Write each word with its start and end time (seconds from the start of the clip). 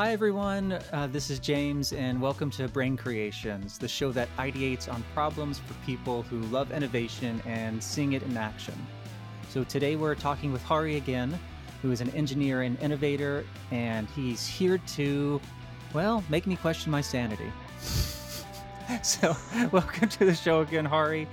Hi, 0.00 0.12
everyone. 0.12 0.78
Uh, 0.94 1.08
this 1.08 1.28
is 1.28 1.38
James, 1.38 1.92
and 1.92 2.22
welcome 2.22 2.50
to 2.52 2.66
Brain 2.68 2.96
Creations, 2.96 3.76
the 3.76 3.86
show 3.86 4.10
that 4.12 4.34
ideates 4.38 4.90
on 4.90 5.04
problems 5.12 5.58
for 5.58 5.74
people 5.84 6.22
who 6.22 6.38
love 6.44 6.72
innovation 6.72 7.42
and 7.44 7.84
seeing 7.84 8.14
it 8.14 8.22
in 8.22 8.34
action. 8.34 8.74
So, 9.50 9.62
today 9.62 9.96
we're 9.96 10.14
talking 10.14 10.54
with 10.54 10.62
Hari 10.62 10.96
again, 10.96 11.38
who 11.82 11.92
is 11.92 12.00
an 12.00 12.08
engineer 12.12 12.62
and 12.62 12.80
innovator, 12.80 13.44
and 13.72 14.08
he's 14.16 14.46
here 14.46 14.78
to, 14.78 15.38
well, 15.92 16.24
make 16.30 16.46
me 16.46 16.56
question 16.56 16.90
my 16.90 17.02
sanity. 17.02 17.52
so, 19.02 19.36
welcome 19.70 20.08
to 20.08 20.24
the 20.24 20.34
show 20.34 20.62
again, 20.62 20.86
Hari. 20.86 21.28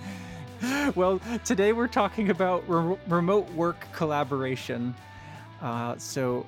Well, 0.93 1.21
today 1.45 1.71
we're 1.71 1.87
talking 1.87 2.31
about 2.31 2.67
re- 2.67 2.97
remote 3.07 3.49
work 3.51 3.87
collaboration. 3.93 4.93
Uh, 5.61 5.97
so, 5.97 6.45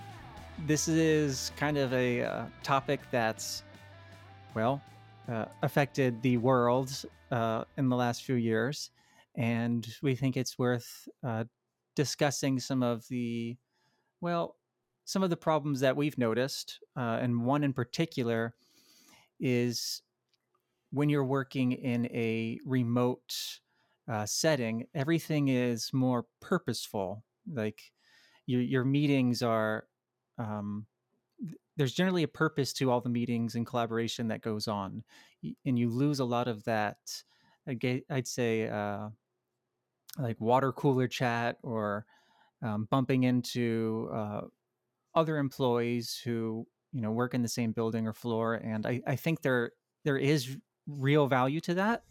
this 0.66 0.88
is 0.88 1.52
kind 1.58 1.78
of 1.78 1.94
a 1.94 2.24
uh, 2.24 2.46
topic 2.64 3.00
that's, 3.12 3.64
well, 4.56 4.82
uh, 5.32 5.46
affected 5.62 6.22
the 6.22 6.38
world 6.38 7.06
uh, 7.32 7.64
in 7.78 7.90
the 7.90 7.96
last 7.96 8.24
few 8.24 8.36
years. 8.36 8.92
And 9.36 9.88
we 10.02 10.16
think 10.16 10.38
it's 10.38 10.58
worth 10.58 11.08
uh, 11.24 11.46
discussing 11.96 12.60
some 12.60 12.84
of 12.84 13.08
the, 13.10 13.58
well, 14.22 14.56
some 15.06 15.24
of 15.24 15.30
the 15.30 15.38
problems 15.38 15.80
that 15.80 15.96
we've 15.96 16.18
noticed. 16.18 16.80
Uh, 16.96 17.20
and 17.22 17.46
one 17.46 17.64
in 17.64 17.74
particular 17.74 18.54
is 19.40 20.02
when 20.92 21.10
you're 21.10 21.24
working 21.24 21.72
in 21.72 22.06
a 22.08 22.60
remote 22.66 23.34
uh, 24.12 24.26
setting, 24.26 24.86
everything 24.96 25.48
is 25.50 25.92
more 25.94 26.26
purposeful. 26.42 27.24
Like 27.52 27.92
your, 28.46 28.62
your 28.62 28.84
meetings 28.84 29.42
are 29.42 29.86
um, 30.40 30.88
there's 31.78 31.94
generally 31.94 32.24
a 32.24 32.28
purpose 32.28 32.74
to 32.74 32.92
all 32.92 33.02
the 33.02 33.10
meetings 33.10 33.56
and 33.56 33.66
collaboration 33.66 34.28
that 34.30 34.42
goes 34.42 34.68
on, 34.68 35.04
and 35.66 35.78
you 35.78 35.90
lose 35.90 36.20
a 36.20 36.26
lot 36.26 36.48
of 36.48 36.64
that. 36.66 36.98
I'd 37.68 38.28
say 38.28 38.68
uh, 38.68 39.10
like 40.18 40.42
water 40.42 40.72
cooler 40.72 41.08
chat 41.08 41.58
or 41.62 42.06
um, 42.64 42.88
bumping 42.90 43.24
into 43.24 44.10
uh, 44.14 44.42
other 45.16 45.38
employees 45.38 46.20
who 46.24 46.66
you 46.92 47.02
know 47.02 47.12
work 47.12 47.34
in 47.34 47.42
the 47.42 47.48
same 47.48 47.72
building 47.72 48.08
or 48.08 48.14
floor, 48.14 48.56
and 48.56 48.86
I, 48.86 49.02
I 49.06 49.16
think 49.16 49.42
there 49.42 49.72
there 50.04 50.18
is 50.18 50.58
real 50.88 51.28
value 51.28 51.62
to 51.62 51.76
that. 51.76 52.04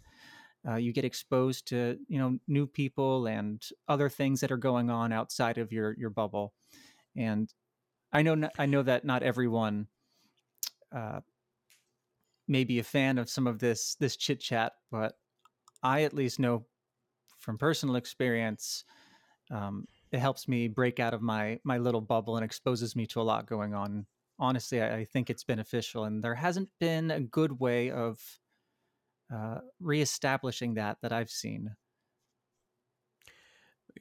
Uh, 0.69 0.77
you 0.77 0.93
get 0.93 1.05
exposed 1.05 1.67
to 1.69 1.99
you 2.09 2.19
know 2.19 2.39
new 2.47 2.67
people 2.67 3.27
and 3.27 3.63
other 3.89 4.09
things 4.09 4.41
that 4.41 4.53
are 4.53 4.57
going 4.57 4.91
on 4.91 5.13
outside 5.13 5.59
of 5.59 5.73
your 5.73 5.95
your 5.99 6.11
bubble, 6.11 6.55
and 7.17 7.53
I 8.13 8.23
know 8.23 8.49
I 8.59 8.67
know 8.67 8.83
that 8.83 9.05
not 9.05 9.23
everyone 9.23 9.89
uh, 10.93 11.21
may 12.47 12.65
be 12.65 12.79
a 12.79 12.85
fan 12.85 13.19
of 13.19 13.29
some 13.29 13.47
of 13.47 13.59
this 13.59 13.95
this 13.97 14.17
chit 14.17 14.41
chat, 14.41 14.73
but 14.91 15.19
I 15.83 16.03
at 16.03 16.15
least 16.15 16.39
know 16.39 16.67
from 17.39 17.59
personal 17.59 17.97
experience 17.97 18.85
um, 19.51 19.87
it 20.13 20.19
helps 20.19 20.49
me 20.49 20.69
break 20.69 21.01
out 21.01 21.15
of 21.15 21.23
my 21.23 21.61
my 21.65 21.79
little 21.79 22.01
bubble 22.01 22.37
and 22.37 22.45
exposes 22.45 22.97
me 22.97 23.07
to 23.09 23.21
a 23.21 23.25
lot 23.25 23.47
going 23.47 23.75
on. 23.75 24.07
Honestly, 24.39 24.83
I, 24.83 24.99
I 24.99 25.05
think 25.05 25.31
it's 25.31 25.45
beneficial, 25.45 26.05
and 26.05 26.23
there 26.23 26.35
hasn't 26.37 26.71
been 26.81 27.11
a 27.11 27.21
good 27.21 27.61
way 27.61 27.91
of 27.91 28.41
uh, 29.33 29.61
reestablishing 29.81 30.75
that 30.75 30.99
that 31.03 31.13
I've 31.13 31.31
seen. 31.31 31.77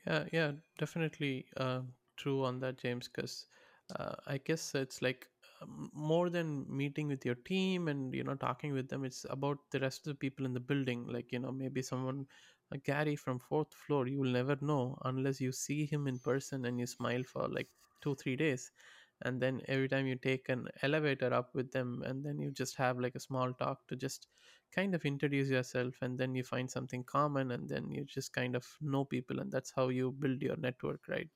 Yeah, 0.06 0.26
yeah, 0.32 0.52
definitely 0.78 1.48
uh, 1.58 1.82
true 2.16 2.44
on 2.44 2.60
that, 2.60 2.78
James. 2.78 3.08
Because 3.08 3.48
uh, 3.96 4.16
I 4.28 4.38
guess 4.38 4.76
it's 4.76 5.02
like 5.02 5.28
um, 5.62 5.90
more 5.94 6.30
than 6.30 6.66
meeting 6.70 7.08
with 7.08 7.26
your 7.26 7.36
team 7.36 7.88
and 7.88 8.14
you 8.14 8.24
know 8.24 8.36
talking 8.36 8.74
with 8.74 8.90
them. 8.90 9.04
It's 9.06 9.26
about 9.30 9.58
the 9.72 9.80
rest 9.80 10.08
of 10.08 10.12
the 10.14 10.16
people 10.20 10.46
in 10.46 10.54
the 10.54 10.60
building. 10.60 11.06
Like 11.08 11.32
you 11.32 11.40
know 11.40 11.52
maybe 11.52 11.82
someone, 11.82 12.26
uh, 12.74 12.78
Gary 12.84 13.16
from 13.16 13.40
fourth 13.40 13.74
floor. 13.74 14.08
You 14.08 14.20
will 14.20 14.32
never 14.40 14.58
know 14.62 14.98
unless 15.06 15.40
you 15.42 15.52
see 15.52 15.86
him 15.86 16.08
in 16.08 16.20
person 16.20 16.66
and 16.66 16.80
you 16.80 16.86
smile 16.88 17.24
for 17.24 17.48
like 17.48 17.70
two 18.02 18.16
three 18.16 18.36
days, 18.36 18.72
and 19.24 19.42
then 19.42 19.62
every 19.68 19.88
time 19.88 20.08
you 20.08 20.16
take 20.16 20.50
an 20.50 20.68
elevator 20.82 21.34
up 21.34 21.54
with 21.54 21.72
them, 21.72 22.04
and 22.06 22.24
then 22.26 22.40
you 22.40 22.52
just 22.52 22.76
have 22.78 23.00
like 23.00 23.16
a 23.16 23.20
small 23.20 23.54
talk 23.54 23.88
to 23.88 23.96
just 23.96 24.28
kind 24.76 24.94
of 24.94 25.06
introduce 25.06 25.50
yourself 25.50 25.96
and 26.02 26.18
then 26.20 26.36
you 26.36 26.44
find 26.44 26.70
something 26.70 27.04
common 27.04 27.52
and 27.52 27.70
then 27.70 27.90
you 27.90 28.04
just 28.04 28.34
kind 28.34 28.54
of 28.56 28.66
know 28.82 29.06
people 29.06 29.40
and 29.40 29.50
that's 29.52 29.72
how 29.76 29.88
you 29.88 30.12
build 30.12 30.42
your 30.42 30.58
network 30.58 31.00
right 31.08 31.30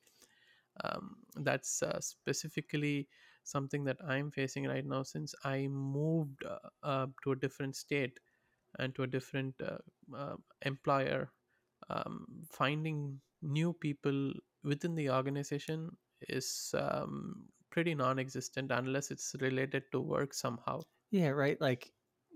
um, 0.84 1.24
that's 1.36 1.84
uh, 1.84 2.00
specifically 2.00 3.08
something 3.44 3.84
that 3.84 3.98
i'm 4.06 4.32
facing 4.32 4.68
right 4.68 4.86
now 4.86 5.04
since 5.04 5.34
i 5.44 5.68
moved 5.68 6.44
uh, 6.46 6.60
uh, 6.84 7.08
to 7.24 7.32
a 7.32 7.36
different 7.36 7.76
state 7.76 8.20
and 8.80 8.96
to 8.96 9.04
a 9.04 9.08
different 9.08 9.56
uh, 9.62 9.78
uh, 10.16 10.38
employer 10.64 11.34
um, 11.90 12.44
finding 12.52 13.22
new 13.42 13.74
people 13.74 14.34
within 14.64 14.96
the 14.96 15.10
organization 15.10 15.98
is 16.30 16.74
um, 16.78 17.50
pretty 17.70 17.96
non-existent 17.96 18.72
unless 18.72 19.12
it's 19.12 19.36
related 19.42 19.84
to 19.92 20.00
work 20.00 20.34
somehow 20.34 20.82
Yeah, 21.12 21.30
right. 21.30 21.60
Like 21.60 21.94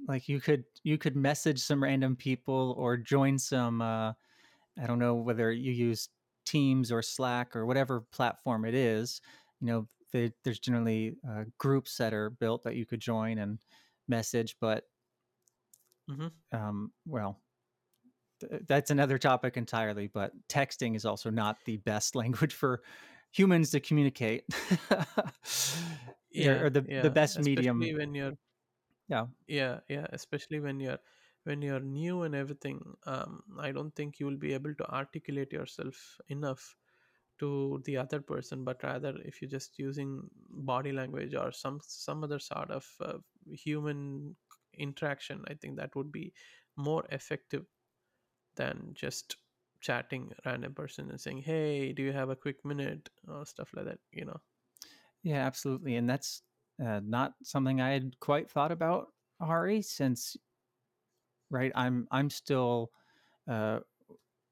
like 0.08 0.28
you 0.28 0.40
could 0.42 0.66
you 0.84 0.98
could 0.98 1.16
message 1.16 1.60
some 1.60 1.82
random 1.84 2.16
people 2.16 2.76
or 2.78 2.98
join 2.98 3.40
some 3.40 3.82
uh 3.82 4.14
I 4.80 4.88
don't 4.88 5.00
know 5.00 5.16
whether 5.16 5.52
you 5.52 5.72
use 5.72 6.10
Teams 6.46 6.92
or 6.92 7.02
Slack 7.02 7.56
or 7.56 7.66
whatever 7.66 8.02
platform 8.02 8.66
it 8.66 8.74
is. 8.76 9.22
You 9.62 9.68
know, 9.68 9.90
they, 10.12 10.32
there's 10.44 10.60
generally 10.60 11.18
uh, 11.28 11.46
groups 11.58 11.98
that 11.98 12.14
are 12.14 12.30
built 12.30 12.64
that 12.64 12.76
you 12.76 12.86
could 12.86 13.02
join 13.02 13.38
and 13.38 13.60
message, 14.08 14.58
but 14.60 14.86
hmm 16.08 16.46
um, 16.52 16.94
well, 17.06 17.42
th- 18.42 18.64
that's 18.68 18.92
another 18.92 19.18
topic 19.18 19.58
entirely. 19.58 20.08
But 20.08 20.34
texting 20.48 20.96
is 20.96 21.06
also 21.06 21.30
not 21.30 21.66
the 21.66 21.78
best 21.78 22.16
language 22.18 22.54
for 22.54 22.84
humans 23.32 23.72
to 23.72 23.80
communicate, 23.80 24.46
Yeah, 26.30 26.64
or 26.64 26.70
the 26.70 26.88
the 26.98 27.10
yeah 27.10 27.12
best 27.12 27.40
medium. 27.40 27.82
especially 27.82 27.96
when 27.96 28.14
you're 28.16 28.34
Yeah, 29.08 29.28
yeah 29.48 29.80
yeah 29.90 30.08
especially 30.12 30.60
when 30.60 30.80
you're 30.80 31.00
when 31.46 31.62
you're 31.62 31.80
new 31.80 32.24
and 32.24 32.36
everything 32.36 32.80
um, 33.06 33.42
i 33.60 33.72
don't 33.72 33.96
think 33.96 34.20
you 34.20 34.26
will 34.26 34.38
be 34.46 34.54
able 34.54 34.74
to 34.76 34.90
articulate 34.92 35.52
yourself 35.54 36.20
enough 36.30 36.76
to 37.40 37.82
the 37.86 37.98
other 37.98 38.22
person 38.22 38.64
but 38.64 38.82
rather 38.84 39.16
if 39.24 39.42
you're 39.42 39.50
just 39.50 39.78
using 39.80 40.30
body 40.50 40.92
language 40.92 41.36
or 41.36 41.52
some 41.52 41.80
some 41.84 42.24
other 42.24 42.40
sort 42.40 42.72
of 42.72 42.86
uh, 43.02 43.18
human 43.52 44.36
interaction 44.78 45.44
i 45.50 45.54
think 45.54 45.76
that 45.76 45.96
would 45.96 46.12
be 46.12 46.34
more 46.76 47.06
effective 47.12 47.66
than 48.56 48.92
just 48.94 49.38
chatting 49.82 50.32
random 50.46 50.74
person 50.74 51.10
and 51.10 51.20
saying 51.20 51.42
hey 51.42 51.94
do 51.94 52.02
you 52.04 52.12
have 52.12 52.30
a 52.30 52.36
quick 52.36 52.64
minute? 52.66 53.10
or 53.28 53.46
stuff 53.46 53.70
like 53.76 53.86
that 53.86 54.00
you 54.12 54.26
know? 54.26 54.40
Yeah, 55.24 55.46
absolutely, 55.46 55.96
and 55.96 56.08
that's 56.08 56.44
uh, 56.84 57.02
not 57.04 57.34
something 57.44 57.82
I 57.82 57.92
had 57.92 58.20
quite 58.20 58.50
thought 58.50 58.72
about, 58.72 59.08
Hari, 59.42 59.82
since 59.82 60.38
right, 61.50 61.72
I'm 61.76 62.08
I'm 62.12 62.30
still 62.30 62.92
uh, 63.50 63.80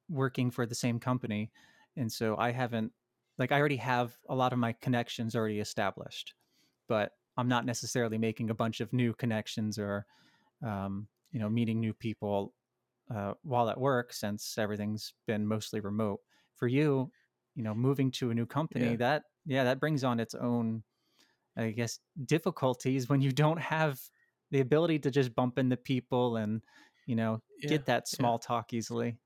working 0.10 0.52
for 0.52 0.66
the 0.66 0.76
same 0.76 1.00
company 1.00 1.52
and 1.98 2.12
so 2.12 2.36
i 2.38 2.52
haven't 2.52 2.92
like 3.38 3.52
i 3.52 3.60
already 3.60 3.78
have 3.78 4.16
a 4.30 4.36
lot 4.36 4.54
of 4.54 4.60
my 4.60 4.74
connections 4.82 5.36
already 5.36 5.60
established 5.60 6.34
but 6.88 7.12
i'm 7.38 7.48
not 7.48 7.66
necessarily 7.66 8.18
making 8.18 8.50
a 8.50 8.54
bunch 8.54 8.82
of 8.82 8.92
new 8.94 9.14
connections 9.14 9.78
or 9.80 10.06
um, 10.64 11.08
you 11.32 11.40
know 11.40 11.50
meeting 11.50 11.80
new 11.80 11.94
people 11.94 12.54
uh, 13.14 13.34
while 13.44 13.70
at 13.70 13.80
work 13.80 14.14
since 14.14 14.58
everything's 14.58 15.14
been 15.28 15.46
mostly 15.46 15.82
remote. 15.82 16.22
For 16.56 16.68
you 16.68 17.12
you 17.56 17.64
know 17.64 17.76
moving 17.76 18.12
to 18.12 18.32
a 18.32 18.34
new 18.34 18.46
company 18.46 18.92
yeah. 18.92 18.96
that 18.96 19.24
yeah 19.46 19.64
that 19.66 19.80
brings 19.80 20.04
on 20.04 20.20
its 20.20 20.34
own 20.34 20.82
i 21.58 21.70
guess 21.72 22.00
difficulties 22.26 23.10
when 23.10 23.22
you 23.22 23.32
don't 23.32 23.60
have 23.60 24.00
the 24.52 24.62
ability 24.62 24.98
to 25.00 25.12
just 25.12 25.36
bump 25.36 25.60
into 25.60 25.76
people 25.76 26.38
and 26.38 26.62
you 27.06 27.16
know 27.16 27.42
yeah 27.62 27.68
get 27.68 27.86
that 27.86 28.08
yeah 28.20 28.28
small 28.28 28.40
talk 28.40 28.74
easily 28.74 29.18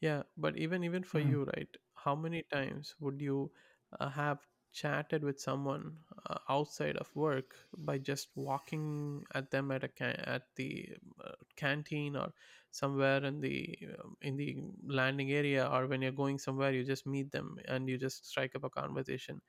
Yeah, 0.00 0.22
but 0.36 0.56
even 0.56 0.84
even 0.84 1.02
for 1.04 1.20
Mhm. 1.20 1.20
you, 1.20 1.44
right? 1.44 1.74
How 1.94 2.14
many 2.14 2.42
times 2.52 2.94
would 3.00 3.20
you 3.20 3.52
uh, 3.98 4.08
have 4.10 4.46
chatted 4.72 5.24
with 5.24 5.40
someone 5.40 5.98
uh, 6.26 6.38
outside 6.48 6.96
of 6.96 7.14
work 7.16 7.56
by 7.76 7.98
just 7.98 8.28
walking 8.36 9.24
at 9.34 9.50
them 9.50 9.70
at 9.72 9.82
a 9.84 9.88
ca- 9.88 10.22
at 10.36 10.42
the 10.56 10.96
uh, 11.24 11.32
canteen 11.56 12.16
or 12.16 12.32
somewhere 12.70 13.24
in 13.24 13.40
the 13.40 13.78
um, 13.98 14.16
in 14.22 14.36
the 14.36 14.56
landing 14.86 15.32
area, 15.32 15.66
or 15.68 15.86
when 15.86 16.02
you're 16.02 16.12
going 16.24 16.38
somewhere, 16.38 16.72
you 16.72 16.84
just 16.84 17.06
meet 17.06 17.30
them 17.32 17.58
and 17.66 17.88
you 17.88 17.98
just 17.98 18.26
strike 18.26 18.54
up 18.54 18.64
a 18.64 18.70
conversation. 18.70 19.40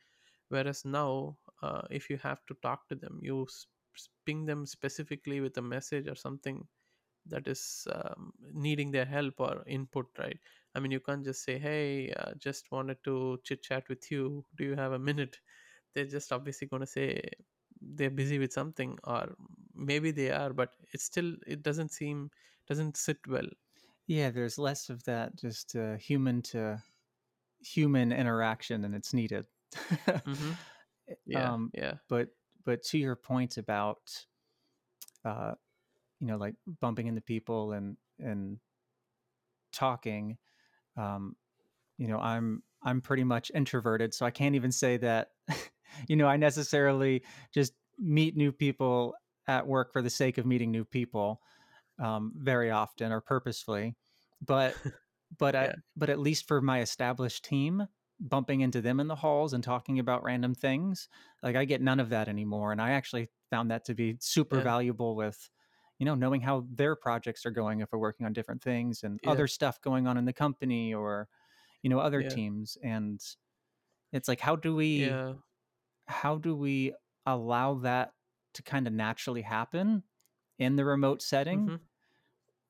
Whereas 0.50 0.86
now, 0.86 1.38
uh, 1.62 1.84
if 1.90 2.10
you 2.10 2.18
have 2.20 2.46
to 2.48 2.56
talk 2.62 2.88
to 2.90 2.96
them, 2.96 3.20
you 3.24 3.48
ping 4.26 4.46
them 4.46 4.66
specifically 4.66 5.40
with 5.42 5.58
a 5.58 5.62
message 5.62 6.08
or 6.08 6.16
something 6.16 6.66
that 7.28 7.48
is 7.48 7.88
um, 7.94 8.32
needing 8.54 8.92
their 8.92 9.06
help 9.06 9.36
or 9.40 9.64
input 9.68 10.08
right? 10.18 10.40
I 10.76 10.80
mean 10.80 10.92
you 10.92 11.00
can't 11.00 11.24
just 11.24 11.44
say 11.44 11.58
hey 11.58 12.12
uh, 12.18 12.32
just 12.38 12.72
wanted 12.72 12.98
to 13.04 13.40
chit 13.44 13.64
chat 13.64 13.88
with 13.90 14.10
you. 14.12 14.44
Do 14.58 14.64
you 14.64 14.76
have 14.76 14.94
a 14.94 15.00
minute? 15.00 15.38
They're 15.94 16.06
just 16.06 16.32
obviously 16.32 16.68
going 16.68 16.82
to 16.82 16.88
say 16.88 17.22
they're 17.82 18.10
busy 18.10 18.40
with 18.40 18.54
something 18.54 18.98
or 19.04 19.34
maybe 19.76 20.12
they 20.12 20.32
are 20.32 20.54
but 20.54 20.70
it's 20.94 21.04
still 21.04 21.34
it 21.48 21.64
doesn't 21.64 21.92
seem 21.92 22.30
doesn't 22.68 22.98
sit 22.98 23.18
well. 23.28 23.48
Yeah 24.08 24.30
there's 24.32 24.58
less 24.58 24.90
of 24.90 25.04
that 25.04 25.36
just 25.36 25.76
uh, 25.76 25.98
human 25.98 26.42
to 26.44 26.82
human 27.62 28.12
interaction 28.12 28.86
and 28.86 28.96
it's 28.96 29.14
needed. 29.14 29.46
Mm-hmm. 30.08 30.52
yeah 31.26 31.54
um, 31.54 31.72
yeah. 31.74 31.94
but 32.08 32.30
but 32.66 32.84
to 32.84 32.98
your 32.98 33.16
point 33.16 33.58
about 33.58 34.00
uh, 35.26 35.54
you 36.20 36.28
know 36.28 36.38
like 36.38 36.56
bumping 36.80 37.08
into 37.08 37.22
people 37.22 37.74
and 37.74 37.98
and 38.20 38.58
talking 39.74 40.38
um, 40.98 41.36
you 41.98 42.08
know 42.08 42.18
i'm 42.20 42.62
i'm 42.84 43.02
pretty 43.02 43.24
much 43.24 43.52
introverted 43.54 44.14
so 44.14 44.26
i 44.26 44.32
can't 44.32 44.56
even 44.56 44.72
say 44.72 44.98
that 44.98 45.30
you 46.08 46.16
know 46.16 46.28
i 46.28 46.38
necessarily 46.38 47.24
just 47.54 47.74
meet 48.00 48.36
new 48.36 48.52
people 48.52 49.14
at 49.48 49.66
work 49.66 49.92
for 49.92 50.02
the 50.02 50.10
sake 50.10 50.38
of 50.38 50.46
meeting 50.46 50.72
new 50.72 50.86
people 50.86 51.42
um, 52.00 52.32
very 52.36 52.72
often 52.72 53.12
or 53.12 53.22
purposefully 53.22 53.96
but 54.46 54.76
but 55.38 55.54
yeah. 55.56 55.62
I, 55.62 55.74
but 55.96 56.10
at 56.10 56.20
least 56.20 56.48
for 56.48 56.62
my 56.62 56.82
established 56.82 57.46
team 57.46 57.88
bumping 58.22 58.62
into 58.62 58.82
them 58.82 59.00
in 59.00 59.08
the 59.08 59.16
halls 59.16 59.54
and 59.54 59.64
talking 59.64 60.00
about 60.00 60.24
random 60.24 60.54
things 60.54 61.08
like 61.42 61.56
i 61.56 61.66
get 61.66 61.82
none 61.82 62.00
of 62.00 62.10
that 62.10 62.28
anymore 62.28 62.72
and 62.72 62.82
i 62.82 62.92
actually 62.92 63.28
found 63.50 63.72
that 63.72 63.84
to 63.84 63.96
be 63.96 64.16
super 64.20 64.58
yeah. 64.58 64.64
valuable 64.64 65.16
with 65.16 65.50
you 65.98 66.06
know 66.06 66.16
knowing 66.16 66.42
how 66.42 66.66
their 66.74 66.96
projects 66.96 67.46
are 67.46 67.52
going 67.52 67.82
if 67.82 67.92
we're 67.92 68.00
working 68.00 68.26
on 68.26 68.34
different 68.34 68.62
things 68.62 69.04
and 69.04 69.20
yeah. 69.24 69.32
other 69.32 69.48
stuff 69.48 69.82
going 69.82 70.08
on 70.08 70.18
in 70.18 70.26
the 70.26 70.34
company 70.34 70.94
or 70.94 71.28
you 71.84 71.90
know 71.90 72.00
other 72.00 72.22
teams 72.22 72.78
and 72.84 73.22
it's 74.12 74.28
like 74.28 74.40
how 74.40 74.56
do 74.56 74.76
we 74.76 75.12
how 76.08 76.38
do 76.38 76.56
we 76.56 76.94
allow 77.26 77.76
that 77.76 78.14
to 78.54 78.64
kind 78.64 78.88
of 78.88 78.94
naturally 78.94 79.42
happen 79.42 80.04
in 80.60 80.76
the 80.76 80.86
remote 80.86 81.22
setting 81.22 81.80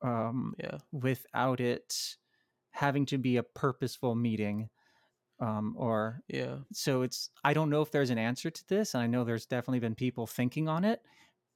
mm-hmm. 0.03 0.07
um, 0.07 0.53
yeah. 0.59 0.77
without 0.91 1.59
it 1.59 2.15
having 2.71 3.05
to 3.05 3.17
be 3.17 3.37
a 3.37 3.43
purposeful 3.43 4.15
meeting 4.15 4.69
um, 5.41 5.75
or 5.77 6.21
yeah 6.27 6.57
so 6.71 7.01
it's 7.01 7.29
i 7.43 7.53
don't 7.53 7.69
know 7.69 7.81
if 7.81 7.91
there's 7.91 8.11
an 8.11 8.17
answer 8.17 8.49
to 8.49 8.63
this 8.67 8.93
and 8.93 9.03
i 9.03 9.07
know 9.07 9.23
there's 9.23 9.45
definitely 9.45 9.79
been 9.79 9.95
people 9.95 10.27
thinking 10.27 10.69
on 10.69 10.85
it 10.85 11.01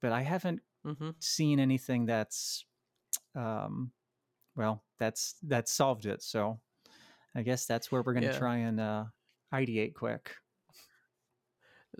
but 0.02 0.12
i 0.12 0.22
haven't 0.22 0.60
mm-hmm. 0.84 1.10
seen 1.20 1.60
anything 1.60 2.04
that's 2.04 2.64
um, 3.34 3.92
well 4.56 4.82
that's 4.98 5.36
that's 5.42 5.72
solved 5.72 6.06
it 6.06 6.22
so 6.22 6.58
i 7.34 7.42
guess 7.42 7.64
that's 7.64 7.92
where 7.92 8.02
we're 8.02 8.12
going 8.12 8.26
to 8.26 8.32
yeah. 8.32 8.38
try 8.38 8.56
and 8.56 8.80
uh, 8.80 9.04
ideate 9.54 9.94
quick 9.94 10.32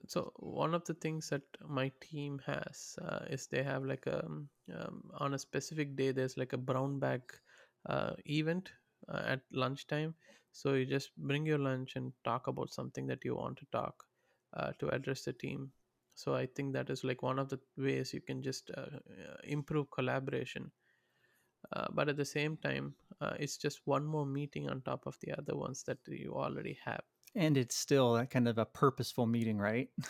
so 0.09 0.33
one 0.37 0.75
of 0.75 0.85
the 0.85 0.95
things 0.95 1.31
that 1.31 1.43
my 1.67 1.91
team 2.01 2.41
has 2.45 2.97
uh, 3.03 3.21
is 3.31 3.47
they 3.47 3.63
have 3.63 3.85
like 3.85 4.07
a 4.07 4.25
um, 4.25 4.49
um, 4.77 5.03
on 5.15 5.35
a 5.35 5.39
specific 5.39 5.97
day 5.97 6.13
there's 6.13 6.37
like 6.37 6.53
a 6.53 6.59
brown 6.59 6.99
bag 6.99 7.23
uh, 7.89 8.13
event 8.27 8.71
uh, 9.09 9.23
at 9.27 9.41
lunchtime. 9.53 10.15
So 10.53 10.75
you 10.75 10.87
just 10.87 11.11
bring 11.17 11.47
your 11.47 11.59
lunch 11.59 11.97
and 11.97 12.13
talk 12.25 12.47
about 12.47 12.73
something 12.73 13.07
that 13.09 13.25
you 13.25 13.35
want 13.37 13.59
to 13.59 13.67
talk 13.73 14.05
uh, 14.55 14.73
to 14.79 14.89
address 14.89 15.23
the 15.25 15.33
team. 15.33 15.71
So 16.15 16.35
i 16.35 16.47
think 16.47 16.73
that 16.73 16.89
is 16.89 17.05
like 17.05 17.23
one 17.23 17.39
of 17.39 17.51
the 17.51 17.61
ways 17.77 18.15
you 18.15 18.23
can 18.23 18.43
just 18.43 18.71
uh, 18.77 18.81
uh, 18.81 19.37
improve 19.45 19.91
collaboration. 19.91 20.71
But 21.93 22.09
at 22.09 22.17
the 22.17 22.25
same 22.25 22.57
time 22.57 22.95
it's 23.39 23.57
just 23.59 23.81
one 23.85 24.07
more 24.07 24.25
meeting 24.27 24.69
on 24.71 24.81
top 24.83 25.07
of 25.07 25.19
the 25.21 25.33
other 25.37 25.57
ones 25.57 25.83
that 25.85 25.99
you 26.07 26.35
already 26.35 26.79
have. 26.85 27.03
And 27.35 27.57
it's 27.59 27.77
still 27.77 28.15
that 28.15 28.31
kind 28.31 28.49
of 28.49 28.57
a 28.59 28.65
purposeful 28.65 29.27
meeting 29.27 29.59
right? 29.59 29.91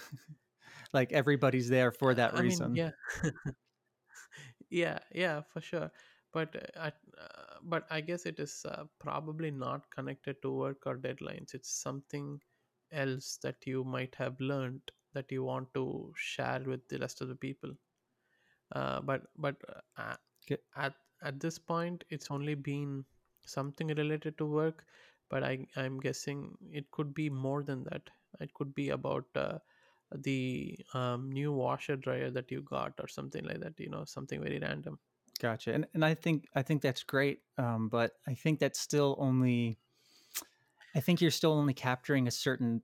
Like 0.93 1.12
everybody's 1.12 1.69
there 1.69 1.90
for 1.90 2.14
that 2.14 2.34
I 2.34 2.43
reason. 2.43 2.66
mean, 2.66 2.76
yeah. 2.76 2.90
Yeah 4.70 4.98
yeah 5.14 5.43
for 5.52 5.60
sure. 5.60 5.90
But 6.32 6.54
uh, 6.76 6.90
uh, 7.19 7.45
but 7.72 7.86
i 7.90 8.00
guess 8.00 8.26
it 8.26 8.38
is 8.44 8.54
uh, 8.72 8.84
probably 8.98 9.50
not 9.50 9.90
connected 9.96 10.40
to 10.42 10.52
work 10.62 10.86
or 10.86 10.96
deadlines 10.96 11.54
it's 11.54 11.70
something 11.86 12.40
else 12.92 13.38
that 13.42 13.66
you 13.66 13.84
might 13.84 14.14
have 14.14 14.40
learned 14.40 14.92
that 15.14 15.30
you 15.32 15.44
want 15.44 15.72
to 15.74 16.12
share 16.16 16.62
with 16.66 16.86
the 16.88 16.98
rest 16.98 17.20
of 17.20 17.28
the 17.28 17.34
people 17.46 17.72
uh, 18.74 19.00
but 19.00 19.22
but 19.36 19.56
uh, 19.98 20.14
at 20.76 20.94
at 21.22 21.40
this 21.40 21.58
point 21.58 22.04
it's 22.10 22.30
only 22.30 22.54
been 22.54 23.04
something 23.46 23.88
related 23.88 24.36
to 24.38 24.46
work 24.46 24.84
but 25.30 25.42
I, 25.42 25.66
I'm 25.76 25.98
guessing 26.00 26.56
it 26.72 26.90
could 26.92 27.12
be 27.12 27.28
more 27.30 27.64
than 27.64 27.82
that. 27.90 28.02
It 28.40 28.54
could 28.54 28.74
be 28.76 28.90
about 28.90 29.24
uh, 29.34 29.58
the 30.14 30.78
um, 30.94 31.32
new 31.32 31.52
washer 31.52 31.96
dryer 31.96 32.30
that 32.30 32.52
you 32.52 32.62
got 32.62 32.92
or 33.00 33.08
something 33.08 33.44
like 33.44 33.58
that. 33.60 33.74
You 33.80 33.90
know, 33.90 34.04
something 34.04 34.40
very 34.40 34.60
random. 34.60 35.00
Gotcha. 35.38 35.72
And 35.72 35.86
and 35.94 36.04
I 36.04 36.14
think 36.14 36.46
I 36.54 36.62
think 36.62 36.82
that's 36.82 37.02
great. 37.02 37.40
Um, 37.58 37.88
but 37.88 38.12
I 38.26 38.34
think 38.34 38.58
that's 38.58 38.80
still 38.80 39.16
only. 39.18 39.78
I 40.94 41.00
think 41.00 41.20
you're 41.20 41.30
still 41.30 41.52
only 41.52 41.74
capturing 41.74 42.26
a 42.26 42.30
certain 42.30 42.82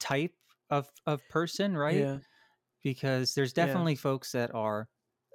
type 0.00 0.34
of 0.70 0.88
of 1.06 1.20
person, 1.28 1.76
right? 1.76 1.98
Yeah. 1.98 2.18
Because 2.82 3.34
there's 3.34 3.52
definitely 3.52 3.92
yeah. 3.92 4.00
folks 4.00 4.32
that 4.32 4.54
are 4.54 4.88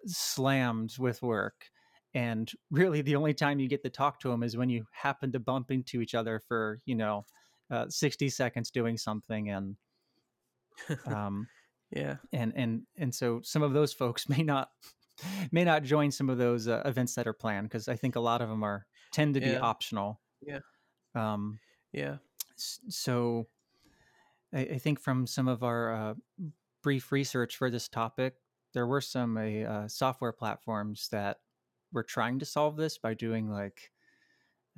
slammed 0.06 0.96
with 1.00 1.22
work 1.22 1.66
and 2.14 2.52
really 2.72 3.02
the 3.02 3.16
only 3.16 3.34
time 3.34 3.60
you 3.60 3.68
get 3.68 3.84
to 3.84 3.90
talk 3.90 4.20
to 4.20 4.30
them 4.30 4.44
is 4.44 4.58
when 4.58 4.70
you 4.70 4.86
happen 4.92 5.32
to 5.32 5.40
bump 5.40 5.72
into 5.72 6.02
each 6.02 6.16
other 6.16 6.42
for 6.48 6.80
you 6.86 6.96
know 6.96 7.26
uh, 7.72 7.86
60 7.88 8.30
seconds 8.30 8.72
doing 8.72 8.98
something 8.98 9.50
and 9.50 9.76
um 11.06 11.48
yeah 11.92 12.16
and 12.34 12.54
and 12.56 12.82
and 12.98 13.14
so 13.14 13.42
some 13.44 13.62
of 13.62 13.74
those 13.74 13.94
folks 13.94 14.30
may 14.30 14.44
not 14.44 14.70
may 15.52 15.64
not 15.64 15.84
join 15.84 16.12
some 16.12 16.30
of 16.30 16.38
those 16.38 16.68
uh, 16.68 16.82
events 16.86 17.16
that 17.16 17.28
are 17.28 17.34
planned 17.34 17.68
because 17.68 17.88
i 17.88 17.96
think 17.96 18.16
a 18.16 18.20
lot 18.20 18.42
of 18.42 18.50
them 18.50 18.64
are 18.64 18.86
tend 19.12 19.34
to 19.34 19.42
be 19.42 19.56
optional. 19.58 20.20
Yeah. 20.42 20.60
Um 21.16 21.60
yeah. 21.92 22.18
so 22.56 23.48
I, 24.54 24.60
I 24.60 24.78
think 24.78 25.00
from 25.00 25.26
some 25.28 25.48
of 25.48 25.64
our 25.64 25.94
uh, 25.94 26.14
brief 26.84 27.12
research 27.12 27.58
for 27.58 27.70
this 27.70 27.88
topic 27.88 28.36
there 28.74 28.86
were 28.86 29.02
some 29.02 29.38
uh, 29.38 29.88
software 29.88 30.32
platforms 30.32 31.08
that 31.12 31.38
we're 31.92 32.04
trying 32.04 32.38
to 32.40 32.46
solve 32.46 32.76
this 32.76 33.00
by 33.00 33.16
doing 33.16 33.50
like 33.50 33.92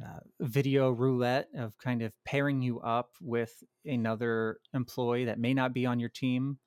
uh, 0.02 0.20
video 0.40 0.90
roulette 0.90 1.50
of 1.58 1.78
kind 1.78 2.02
of 2.02 2.14
pairing 2.26 2.62
you 2.62 2.80
up 2.80 3.12
with 3.22 3.64
another 3.86 4.60
employee 4.74 5.26
that 5.26 5.40
may 5.40 5.54
not 5.54 5.74
be 5.74 5.86
on 5.86 6.00
your 6.00 6.10
team 6.10 6.58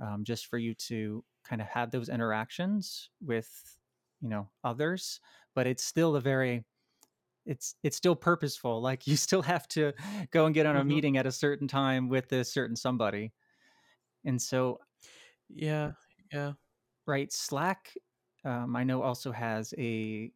um, 0.00 0.22
just 0.22 0.46
for 0.46 0.58
you 0.58 0.74
to 0.74 1.24
kind 1.44 1.60
of 1.60 1.68
have 1.68 1.90
those 1.90 2.08
interactions 2.08 3.10
with 3.20 3.48
you 4.20 4.28
know 4.28 4.48
others 4.64 5.20
but 5.54 5.66
it's 5.66 5.84
still 5.84 6.16
a 6.16 6.20
very 6.20 6.64
it's 7.46 7.74
it's 7.82 7.96
still 7.96 8.14
purposeful 8.14 8.80
like 8.82 9.06
you 9.06 9.16
still 9.16 9.42
have 9.42 9.66
to 9.68 9.92
go 10.30 10.46
and 10.46 10.54
get 10.54 10.66
on 10.66 10.76
a 10.76 10.80
mm-hmm. 10.80 10.88
meeting 10.88 11.16
at 11.16 11.26
a 11.26 11.32
certain 11.32 11.66
time 11.68 12.08
with 12.08 12.30
a 12.32 12.44
certain 12.44 12.76
somebody 12.76 13.32
and 14.24 14.40
so 14.40 14.78
yeah 15.48 15.92
yeah 16.32 16.52
right 17.06 17.32
slack 17.32 17.92
um, 18.44 18.74
I 18.74 18.84
know 18.84 19.02
also 19.02 19.32
has 19.32 19.74
a 19.78 20.30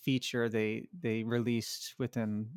feature 0.00 0.48
they 0.48 0.88
they 1.00 1.22
released 1.22 1.94
within 1.98 2.48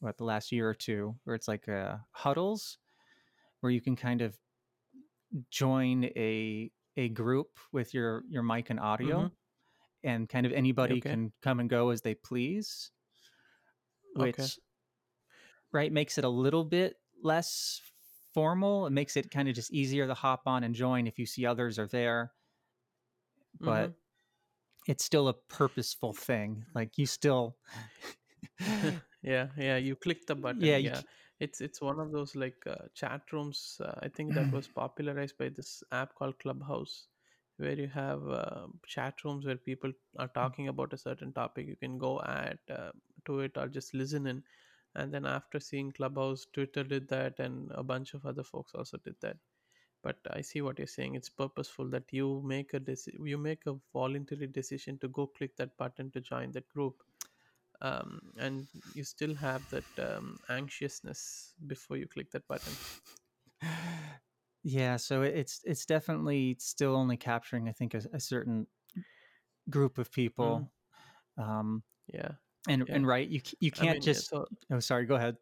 what 0.00 0.16
the 0.16 0.24
last 0.24 0.52
year 0.52 0.68
or 0.68 0.74
two, 0.74 1.16
where 1.24 1.34
it's 1.34 1.48
like 1.48 1.68
uh, 1.68 1.96
huddles, 2.12 2.78
where 3.60 3.72
you 3.72 3.80
can 3.80 3.96
kind 3.96 4.22
of 4.22 4.36
join 5.50 6.04
a 6.16 6.70
a 6.98 7.08
group 7.08 7.58
with 7.72 7.94
your 7.94 8.24
your 8.28 8.42
mic 8.42 8.68
and 8.68 8.78
audio, 8.78 9.16
mm-hmm. 9.16 10.08
and 10.08 10.28
kind 10.28 10.44
of 10.44 10.52
anybody 10.52 10.98
okay. 10.98 11.10
can 11.10 11.32
come 11.42 11.60
and 11.60 11.70
go 11.70 11.88
as 11.88 12.02
they 12.02 12.14
please, 12.14 12.90
which 14.14 14.38
okay. 14.38 14.48
right 15.72 15.92
makes 15.92 16.18
it 16.18 16.24
a 16.24 16.28
little 16.28 16.64
bit 16.64 16.96
less 17.22 17.80
formal. 18.34 18.86
It 18.86 18.90
makes 18.90 19.16
it 19.16 19.30
kind 19.30 19.48
of 19.48 19.54
just 19.54 19.72
easier 19.72 20.06
to 20.06 20.14
hop 20.14 20.42
on 20.44 20.64
and 20.64 20.74
join 20.74 21.06
if 21.06 21.18
you 21.18 21.24
see 21.24 21.46
others 21.46 21.78
are 21.78 21.86
there 21.86 22.32
but 23.60 23.90
mm-hmm. 23.90 24.90
it's 24.90 25.04
still 25.04 25.28
a 25.28 25.34
purposeful 25.34 26.12
thing. 26.12 26.64
Like 26.74 26.98
you 26.98 27.06
still 27.06 27.56
yeah, 29.22 29.48
yeah, 29.56 29.76
you 29.76 29.96
click 29.96 30.26
the 30.26 30.34
button. 30.34 30.62
Yeah, 30.62 30.76
yeah. 30.76 31.00
It's 31.40 31.60
it's 31.60 31.80
one 31.80 32.00
of 32.00 32.12
those 32.12 32.34
like 32.36 32.64
uh, 32.66 32.86
chat 32.94 33.22
rooms. 33.32 33.80
Uh, 33.84 33.92
I 34.02 34.08
think 34.08 34.34
that 34.34 34.52
was 34.52 34.68
popularized 34.68 35.38
by 35.38 35.50
this 35.50 35.82
app 35.92 36.14
called 36.14 36.38
Clubhouse, 36.40 37.08
where 37.58 37.74
you 37.74 37.88
have 37.88 38.28
uh, 38.28 38.66
chat 38.86 39.24
rooms 39.24 39.46
where 39.46 39.56
people 39.56 39.92
are 40.18 40.28
mm. 40.28 40.34
talking 40.34 40.68
about 40.68 40.92
a 40.92 40.98
certain 40.98 41.32
topic. 41.32 41.68
You 41.68 41.76
can 41.76 41.98
go 41.98 42.20
add 42.22 42.58
uh, 42.70 42.90
to 43.26 43.40
it 43.40 43.56
or 43.56 43.68
just 43.68 43.94
listen 43.94 44.26
in. 44.26 44.42
And 44.96 45.14
then 45.14 45.26
after 45.26 45.60
seeing 45.60 45.92
Clubhouse, 45.92 46.46
Twitter 46.52 46.82
did 46.84 47.08
that, 47.10 47.38
and 47.38 47.70
a 47.74 47.84
bunch 47.84 48.14
of 48.14 48.26
other 48.26 48.42
folks 48.44 48.74
also 48.74 48.98
did 49.04 49.16
that 49.22 49.36
but 50.02 50.18
i 50.32 50.40
see 50.40 50.60
what 50.62 50.78
you're 50.78 50.86
saying 50.86 51.14
it's 51.14 51.28
purposeful 51.28 51.88
that 51.90 52.04
you 52.12 52.42
make 52.44 52.74
a 52.74 52.80
deci- 52.80 53.18
you 53.24 53.38
make 53.38 53.66
a 53.66 53.74
voluntary 53.92 54.46
decision 54.46 54.98
to 54.98 55.08
go 55.08 55.26
click 55.26 55.56
that 55.56 55.76
button 55.76 56.10
to 56.10 56.20
join 56.20 56.52
that 56.52 56.68
group 56.68 57.02
um, 57.80 58.32
and 58.36 58.68
you 58.92 59.04
still 59.04 59.34
have 59.34 59.68
that 59.68 59.86
um, 59.98 60.38
anxiousness 60.48 61.54
before 61.66 61.96
you 61.96 62.06
click 62.08 62.30
that 62.32 62.46
button 62.48 62.78
Yeah, 64.62 64.96
so 64.96 65.22
it's 65.22 65.62
it's 65.64 65.86
definitely 65.86 66.56
still 66.58 66.94
only 66.96 67.16
capturing, 67.16 67.68
I 67.68 67.72
think, 67.72 67.94
a, 67.94 68.02
a 68.12 68.20
certain 68.20 68.66
group 69.70 69.98
of 69.98 70.10
people. 70.10 70.70
Um, 71.38 71.84
Yeah. 72.06 72.36
and 72.68 72.88
Yeah. 72.88 72.94
and 72.94 73.06
right, 73.06 73.28
you 73.28 73.40
you 73.60 73.72
can't 73.72 74.00
mean, 74.00 74.08
yeah, 74.10 74.20
just. 74.20 74.30
so 74.30 74.46
Oh, 74.70 74.80
sorry. 74.80 75.06
Go 75.06 75.16
ahead. 75.16 75.38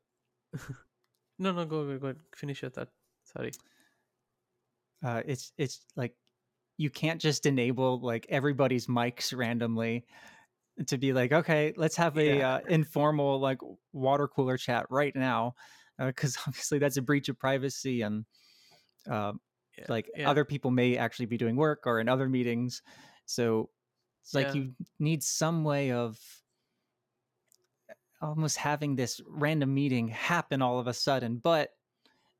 no, 1.38 1.52
no, 1.52 1.64
go, 1.66 1.84
go, 1.86 1.98
go. 1.98 2.06
ahead. 2.08 2.20
Finish 2.34 2.62
your 2.62 2.70
thought. 2.70 2.92
Sorry. 3.24 3.52
Uh, 5.02 5.22
it's 5.26 5.52
it's 5.58 5.86
like 5.94 6.16
you 6.78 6.90
can't 6.90 7.20
just 7.20 7.46
enable 7.46 8.00
like 8.00 8.26
everybody's 8.28 8.86
mics 8.86 9.36
randomly 9.36 10.06
to 10.86 10.98
be 10.98 11.12
like, 11.12 11.32
okay, 11.32 11.72
let's 11.76 11.96
have 11.96 12.18
a 12.18 12.38
Yeah. 12.38 12.54
uh, 12.54 12.60
informal 12.68 13.40
like 13.40 13.58
water 13.92 14.28
cooler 14.28 14.56
chat 14.56 14.86
right 14.90 15.14
now, 15.16 15.54
because 15.98 16.36
obviously 16.46 16.78
that's 16.78 16.96
a 16.96 17.02
breach 17.02 17.28
of 17.28 17.38
privacy 17.38 18.02
and. 18.02 18.24
Uh, 19.08 19.32
Yeah. 19.78 19.84
like 19.88 20.10
yeah. 20.16 20.28
other 20.30 20.44
people 20.44 20.70
may 20.70 20.96
actually 20.96 21.26
be 21.26 21.36
doing 21.36 21.54
work 21.54 21.86
or 21.86 22.00
in 22.00 22.08
other 22.08 22.28
meetings 22.28 22.82
so 23.26 23.68
it's 24.22 24.34
like 24.34 24.54
you 24.54 24.72
need 24.98 25.22
some 25.22 25.64
way 25.64 25.92
of 25.92 26.18
almost 28.22 28.56
having 28.56 28.96
this 28.96 29.20
random 29.26 29.74
meeting 29.74 30.08
happen 30.08 30.62
all 30.62 30.78
of 30.78 30.86
a 30.86 30.94
sudden 30.94 31.36
but 31.36 31.70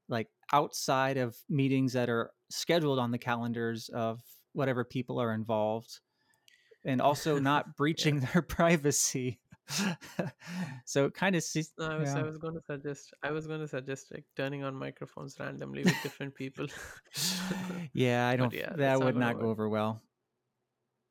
like 0.09 0.29
outside 0.53 1.19
of 1.19 1.37
meetings 1.49 1.93
that 1.93 2.09
are 2.09 2.33
scheduled 2.49 2.99
on 2.99 3.11
the 3.11 3.19
calendars 3.19 3.91
of 3.91 4.23
whatever 4.55 4.85
people 4.85 5.21
are 5.21 5.35
involved 5.35 6.01
and 6.87 7.03
also 7.03 7.39
not 7.51 7.77
breaching 7.77 8.21
their 8.33 8.43
privacy. 8.43 9.41
So 10.85 11.07
it 11.07 11.15
kind 11.15 11.35
of 11.35 11.43
sees 11.43 11.73
No, 11.77 11.87
I 11.87 11.97
was 11.99 12.15
yeah. 12.15 12.21
I 12.21 12.23
was 12.23 12.39
going 12.39 12.55
to 12.55 12.63
suggest 12.63 13.13
I 13.25 13.33
was 13.33 13.49
going 13.49 13.59
to 13.59 13.67
suggest 13.67 14.13
like 14.15 14.25
turning 14.37 14.63
on 14.63 14.77
microphones 14.77 15.37
randomly 15.41 15.83
with 15.83 16.01
different 16.05 16.37
people. 16.37 16.69
yeah 17.93 18.29
i 18.29 18.37
don't 18.37 18.55
yeah, 18.55 18.73
that 18.77 19.01
would 19.01 19.15
gonna 19.15 19.27
not 19.27 19.41
go 19.41 19.51
over 19.51 19.69
well. 19.69 20.01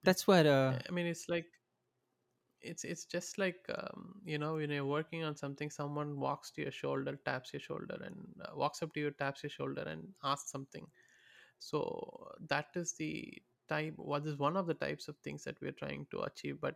That's 0.06 0.26
what 0.26 0.46
uh 0.46 0.80
I 0.88 0.92
mean, 0.92 1.08
it's 1.08 1.28
like 1.28 1.48
it's 2.62 2.84
it's 2.84 3.06
just 3.06 3.38
like 3.38 3.60
um, 3.76 4.16
you 4.26 4.38
know 4.38 4.56
when 4.56 4.70
you're 4.70 4.86
working 4.86 5.24
on 5.24 5.36
something, 5.36 5.70
someone 5.70 6.20
walks 6.20 6.52
to 6.52 6.62
your 6.62 6.72
shoulder, 6.72 7.20
taps 7.26 7.54
your 7.54 7.60
shoulder, 7.60 7.98
and 8.04 8.16
uh, 8.42 8.56
walks 8.56 8.82
up 8.82 8.94
to 8.94 9.00
you, 9.00 9.12
taps 9.12 9.44
your 9.44 9.50
shoulder, 9.50 9.82
and 9.82 10.08
asks 10.24 10.52
something. 10.52 10.88
So 11.60 12.32
that 12.50 12.68
is 12.76 12.94
the 12.94 13.42
type. 13.68 13.94
What 13.98 14.26
is 14.26 14.38
one 14.38 14.58
of 14.58 14.68
the 14.68 14.74
types 14.74 15.08
of 15.08 15.18
things 15.18 15.44
that 15.46 15.60
we're 15.62 15.72
trying 15.72 16.08
to 16.12 16.22
achieve? 16.22 16.60
But 16.62 16.76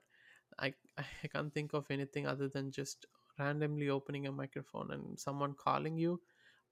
I 0.59 0.73
I 1.23 1.27
can't 1.27 1.53
think 1.53 1.73
of 1.73 1.89
anything 1.91 2.27
other 2.27 2.47
than 2.49 2.71
just 2.71 3.05
randomly 3.39 3.89
opening 3.89 4.27
a 4.27 4.31
microphone 4.31 4.91
and 4.91 5.19
someone 5.19 5.53
calling 5.55 5.97
you. 5.97 6.21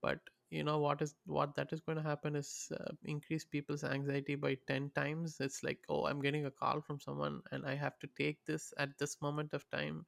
But 0.02 0.20
you 0.50 0.64
know 0.64 0.80
what 0.80 1.02
is 1.02 1.16
what 1.26 1.56
that 1.56 1.72
is 1.74 1.82
going 1.82 1.98
to 1.98 2.04
happen 2.04 2.36
is 2.36 2.72
uh, 2.80 2.92
increase 3.04 3.44
people's 3.46 3.84
anxiety 3.84 4.36
by 4.36 4.56
10 4.68 4.90
times 4.92 5.40
it's 5.40 5.64
like 5.64 5.80
oh 5.90 6.06
i'm 6.06 6.22
getting 6.22 6.46
a 6.46 6.52
call 6.52 6.82
from 6.82 7.00
someone 7.00 7.42
and 7.52 7.66
i 7.66 7.76
have 7.76 7.98
to 8.00 8.08
take 8.18 8.44
this 8.46 8.74
at 8.78 8.98
this 8.98 9.22
moment 9.22 9.54
of 9.54 9.70
time 9.70 10.06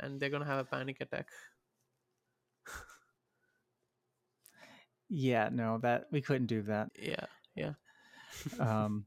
and 0.00 0.20
they're 0.20 0.28
going 0.30 0.42
to 0.42 0.48
have 0.48 0.58
a 0.58 0.64
panic 0.76 1.00
attack 1.00 1.28
Yeah, 5.08 5.48
no, 5.52 5.78
that 5.78 6.08
we 6.10 6.20
couldn't 6.20 6.46
do 6.46 6.62
that. 6.62 6.90
yeah 6.94 7.26
yeah 7.54 7.74
Um, 8.58 9.06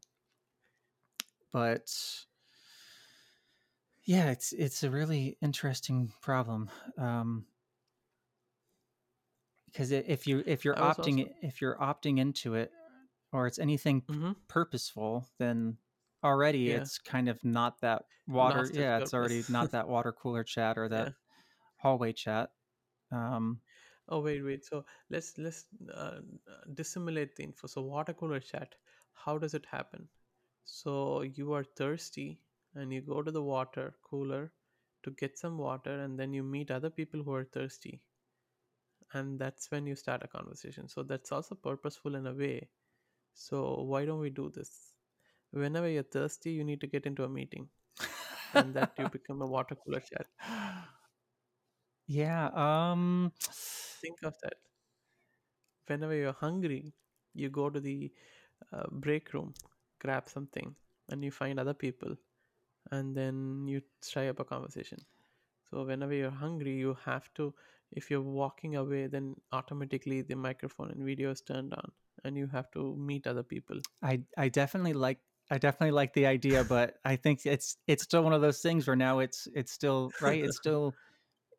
but 1.54 1.90
yeah, 4.04 4.32
it's 4.32 4.52
it's 4.52 4.84
a 4.84 4.90
really 4.90 5.38
interesting 5.42 6.12
problem. 6.22 6.70
Um, 6.98 7.46
because 9.68 9.92
if 9.92 10.28
you 10.28 10.44
if 10.46 10.66
you're 10.66 10.76
opting 10.76 11.20
also- 11.22 11.34
if 11.42 11.62
you're 11.62 11.78
opting 11.78 12.20
into 12.20 12.56
it 12.56 12.72
or 13.32 13.48
it's 13.48 13.60
anything 13.60 14.02
Mhm. 14.02 14.36
purposeful, 14.48 15.26
then 15.40 15.78
already 16.24 16.70
Yeah. 16.70 16.78
it's 16.78 17.00
kind 17.00 17.30
of 17.30 17.44
not 17.44 17.80
that 17.82 18.06
water. 18.28 18.60
Its 18.66 18.78
Yeah, 18.78 18.98
it's 18.98 19.14
already 19.14 19.44
not 19.50 19.72
that 19.72 19.88
water 19.88 20.12
cooler 20.12 20.44
chat 20.44 20.78
or 20.78 20.90
that 20.90 21.08
Yeah. 21.08 21.14
hallway 21.78 22.14
chat. 22.14 22.52
Um, 23.12 23.62
oh 24.10 24.20
wait 24.20 24.42
wait 24.44 24.66
so 24.66 24.86
let's 25.10 25.38
let's 25.38 25.66
uh, 25.94 26.20
dissimulate 26.74 27.36
the 27.36 27.44
info 27.44 27.68
so 27.68 27.82
water 27.82 28.14
cooler 28.14 28.40
chat 28.40 28.76
how 29.14 29.38
does 29.38 29.54
it 29.54 29.66
happen 29.66 30.10
so 30.66 31.22
you 31.22 31.54
are 31.54 31.64
thirsty 31.64 32.40
and 32.76 32.92
you 32.94 33.02
go 33.02 33.22
to 33.22 33.32
the 33.32 33.42
water 33.42 33.96
cooler 34.04 34.52
to 35.04 35.12
get 35.12 35.38
some 35.38 35.58
water 35.58 36.00
and 36.02 36.20
then 36.20 36.34
you 36.34 36.44
meet 36.44 36.72
other 36.72 36.90
people 36.90 37.24
who 37.24 37.34
are 37.34 37.46
thirsty. 37.46 38.02
And 39.14 39.40
that's 39.40 39.70
when 39.72 39.86
you 39.86 39.96
start 39.96 40.24
a 40.24 40.28
conversation. 40.28 40.88
So 40.90 41.04
that's 41.04 41.32
also 41.32 41.56
purposeful 41.56 42.16
in 42.16 42.28
a 42.28 42.34
way. 42.34 42.70
So 43.34 43.84
why 43.84 44.06
don't 44.06 44.20
we 44.20 44.30
do 44.30 44.52
this? 44.56 44.94
Whenever 45.52 45.90
you're 45.90 46.04
thirsty 46.04 46.52
you 46.52 46.64
need 46.64 46.82
to 46.82 46.88
get 46.88 47.06
into 47.06 47.24
a 47.24 47.30
meeting 47.30 47.70
and 48.56 48.74
that 48.76 48.94
you 49.00 49.10
become 49.14 49.42
a 49.42 49.48
water 49.48 49.76
cooler 49.76 50.02
chat 50.02 50.28
yeah. 52.08 52.50
Um, 52.54 53.32
think 54.02 54.18
of 54.24 54.36
that. 54.44 54.54
Whenever 55.88 56.14
you're 56.14 56.34
hungry 56.34 56.94
you 57.34 57.50
go 57.50 57.70
to 57.70 57.80
the 57.80 58.12
uh, 58.74 58.88
break 58.92 59.34
room 59.34 59.54
grab 60.04 60.30
something 60.30 60.76
and 61.10 61.24
you 61.24 61.32
find 61.32 61.60
other 61.60 61.74
people 61.74 62.16
and 62.92 63.16
then 63.16 63.66
you 63.68 63.82
try 64.12 64.28
up 64.28 64.40
a 64.40 64.46
conversation 64.46 65.00
so 65.70 65.84
whenever 65.84 66.14
you're 66.14 66.32
hungry 66.46 66.76
you 66.76 66.96
have 67.06 67.34
to 67.34 67.54
if 67.92 68.10
you're 68.12 68.22
walking 68.22 68.76
away 68.76 69.08
then 69.08 69.36
automatically 69.52 70.22
the 70.22 70.36
microphone 70.36 70.92
and 70.92 71.04
video 71.04 71.32
is 71.32 71.42
turned 71.42 71.74
on 71.74 71.92
and 72.24 72.38
you 72.38 72.48
have 72.48 72.70
to 72.72 72.96
meet 72.96 73.28
other 73.28 73.44
people 73.44 73.80
I 74.02 74.22
I 74.38 74.50
definitely 74.50 74.94
like 74.94 75.20
I 75.52 75.58
definitely 75.58 75.92
like 75.92 76.14
the 76.14 76.26
idea, 76.26 76.64
but 76.64 76.96
I 77.06 77.16
think 77.16 77.46
it's 77.46 77.78
it's 77.88 78.04
still 78.04 78.24
one 78.24 78.34
of 78.34 78.42
those 78.42 78.60
things 78.62 78.88
where 78.88 78.96
now 78.96 79.20
it's 79.20 79.48
it's 79.54 79.72
still 79.72 80.12
right. 80.22 80.44
It's 80.44 80.58
still 80.64 80.94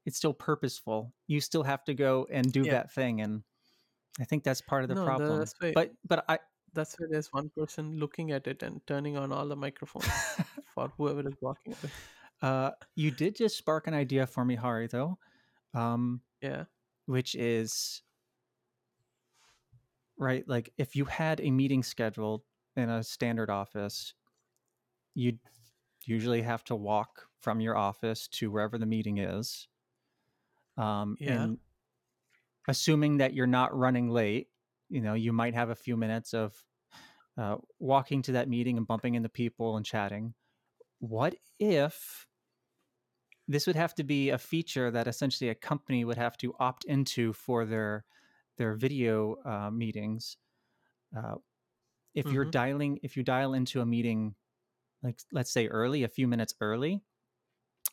it's 0.07 0.17
still 0.17 0.35
purposeful. 0.35 1.13
You 1.27 1.41
still 1.41 1.63
have 1.63 1.85
to 1.85 1.95
go 1.95 2.27
and 2.31 2.53
do 2.53 2.65
Yeah. 2.65 2.73
that 2.73 2.93
thing, 2.93 3.21
and 3.21 3.43
I 4.21 4.25
think 4.25 4.45
that's 4.45 4.61
part 4.61 4.83
of 4.83 4.89
the 4.89 4.97
No, 4.97 5.05
problem. 5.05 5.45
But 5.75 5.93
but 6.07 6.25
I 6.29 6.39
that's 6.75 6.95
why 6.99 7.07
there's 7.11 7.33
one 7.33 7.51
person 7.57 7.99
looking 7.99 8.33
at 8.33 8.47
it 8.47 8.63
and 8.63 8.81
turning 8.87 9.17
on 9.17 9.33
all 9.33 9.47
the 9.47 9.57
microphones 9.57 10.09
for 10.75 10.93
whoever 10.97 11.27
is 11.27 11.35
walking 11.41 11.75
uh, 12.43 12.71
you 12.95 13.11
did 13.11 13.37
just 13.37 13.57
spark 13.57 13.87
an 13.87 13.95
idea 13.95 14.27
for 14.27 14.45
me, 14.45 14.55
Hari, 14.55 14.87
though, 14.89 15.19
um, 15.75 16.21
yeah 16.43 16.65
which 17.07 17.35
is 17.35 18.03
right. 20.19 20.47
Like 20.49 20.73
if 20.79 20.97
you 20.97 21.05
had 21.05 21.41
a 21.41 21.51
meeting 21.51 21.83
scheduled 21.83 22.43
in 22.77 22.89
a 22.89 23.03
standard 23.03 23.51
office, 23.51 24.15
you'd 25.15 25.39
usually 26.05 26.43
have 26.43 26.65
to 26.65 26.77
walk 26.77 27.27
from 27.41 27.61
your 27.61 27.77
office 27.77 28.29
to 28.29 28.51
wherever 28.51 28.79
the 28.79 28.87
meeting 28.87 29.19
is. 29.19 29.69
Um, 30.77 31.17
Yeah. 31.21 31.43
And 31.43 31.59
assuming 32.69 33.19
that 33.19 33.35
you're 33.35 33.47
not 33.47 33.77
running 33.77 34.09
late, 34.09 34.49
you 34.95 35.03
know, 35.03 35.15
you 35.15 35.33
might 35.35 35.55
have 35.55 35.71
a 35.71 35.77
few 35.77 35.97
minutes 35.99 36.35
of 36.35 36.65
uh, 37.39 37.59
walking 37.81 38.23
to 38.23 38.33
that 38.33 38.49
meeting 38.49 38.79
and 38.79 38.87
bumping 38.87 39.15
into 39.17 39.29
people 39.31 39.77
and 39.77 39.87
chatting. 39.87 40.35
What 41.01 41.37
if 41.59 42.29
this 43.47 43.67
would 43.67 43.77
have 43.77 43.95
to 43.97 44.05
be 44.05 44.31
a 44.31 44.39
feature 44.39 44.91
that 44.91 45.07
essentially 45.07 45.51
a 45.51 45.55
company 45.55 46.05
would 46.05 46.17
have 46.17 46.37
to 46.39 46.55
opt 46.59 46.85
into 46.85 47.33
for 47.33 47.65
their 47.65 48.05
their 48.57 48.75
video 48.75 49.37
uh, 49.45 49.71
meetings? 49.71 50.37
Uh, 51.17 51.37
if 52.15 52.33
you're 52.33 52.45
Mhm. 52.45 52.47
dialing, 52.47 53.01
if 53.03 53.17
you 53.17 53.25
dial 53.25 53.55
into 53.55 53.81
a 53.81 53.87
meeting, 53.87 54.37
like 55.03 55.21
let's 55.33 55.53
say 55.53 55.69
early, 55.69 56.05
a 56.05 56.09
few 56.09 56.29
minutes 56.29 56.55
early, 56.61 57.03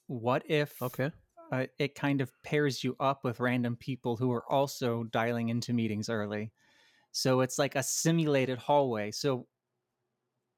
what 0.08 0.44
if 0.50 0.76
okay 0.82 1.12
uh, 1.52 1.68
it 1.80 1.96
kind 1.96 2.22
of 2.22 2.34
pairs 2.44 2.84
you 2.84 2.96
up 3.00 3.24
with 3.24 3.40
random 3.40 3.76
people 3.78 4.18
who 4.18 4.32
are 4.32 4.50
also 4.52 5.04
dialing 5.06 5.50
into 5.50 5.74
meetings 5.74 6.10
early. 6.10 6.52
So 7.12 7.42
it's 7.42 7.60
like 7.60 7.76
a 7.76 7.84
simulated 7.84 8.58
hallway. 8.58 9.12
So 9.12 9.48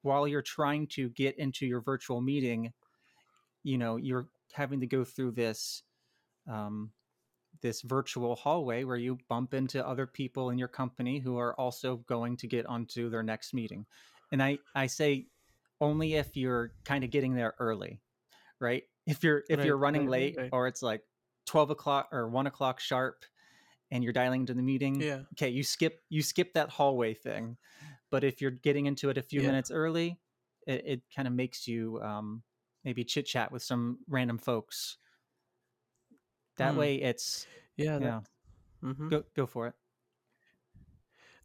while 0.03 0.27
you're 0.27 0.41
trying 0.41 0.87
to 0.87 1.09
get 1.09 1.37
into 1.39 1.65
your 1.65 1.81
virtual 1.81 2.21
meeting, 2.21 2.71
you 3.63 3.77
know, 3.77 3.97
you're 3.97 4.27
having 4.53 4.79
to 4.81 4.87
go 4.87 5.03
through 5.03 5.31
this 5.31 5.83
um, 6.49 6.91
this 7.61 7.81
virtual 7.81 8.35
hallway 8.35 8.83
where 8.83 8.97
you 8.97 9.17
bump 9.29 9.53
into 9.53 9.85
other 9.87 10.05
people 10.05 10.49
in 10.49 10.57
your 10.57 10.67
company 10.67 11.19
who 11.19 11.37
are 11.37 11.57
also 11.59 11.97
going 12.07 12.35
to 12.37 12.47
get 12.47 12.65
onto 12.65 13.09
their 13.09 13.23
next 13.23 13.53
meeting. 13.53 13.85
And 14.31 14.43
I 14.43 14.59
I 14.75 14.87
say 14.87 15.27
only 15.79 16.15
if 16.15 16.35
you're 16.35 16.71
kind 16.85 17.03
of 17.03 17.09
getting 17.09 17.35
there 17.35 17.55
early, 17.59 18.01
right? 18.59 18.83
If 19.05 19.23
you're 19.23 19.43
if 19.49 19.63
you're 19.63 19.77
running 19.77 20.07
right, 20.07 20.11
right, 20.11 20.21
late 20.21 20.37
right. 20.37 20.49
or 20.51 20.67
it's 20.67 20.81
like 20.81 21.01
twelve 21.45 21.69
o'clock 21.69 22.09
or 22.11 22.27
one 22.27 22.47
o'clock 22.47 22.79
sharp, 22.79 23.23
and 23.93 24.03
you're 24.03 24.13
dialing 24.13 24.41
into 24.41 24.55
the 24.55 24.63
meeting, 24.63 25.01
yeah 25.01 25.21
okay, 25.33 25.49
you 25.49 25.63
skip 25.63 26.03
you 26.09 26.23
skip 26.23 26.53
that 26.55 26.71
hallway 26.71 27.13
thing. 27.13 27.57
But 28.11 28.23
if 28.25 28.41
you're 28.41 28.51
getting 28.51 28.87
into 28.87 29.09
it 29.09 29.17
a 29.19 29.23
few 29.23 29.41
Yeah. 29.41 29.47
minutes 29.47 29.71
early, 29.71 30.19
it, 30.67 30.83
it 30.85 31.01
kind 31.15 31.27
of 31.27 31.33
makes 31.35 31.67
you 31.67 32.01
um, 32.01 32.43
maybe 32.83 33.05
chit 33.05 33.27
chat 33.27 33.51
with 33.51 33.63
some 33.63 33.99
random 34.09 34.39
folks. 34.39 34.97
That 36.57 36.75
Hmm. 36.75 36.79
way, 36.79 36.95
it's 37.01 37.47
yeah 37.77 37.99
yeah. 37.99 38.21
hmm 38.81 39.09
Go 39.09 39.23
go 39.35 39.45
for 39.47 39.67
it. 39.67 39.75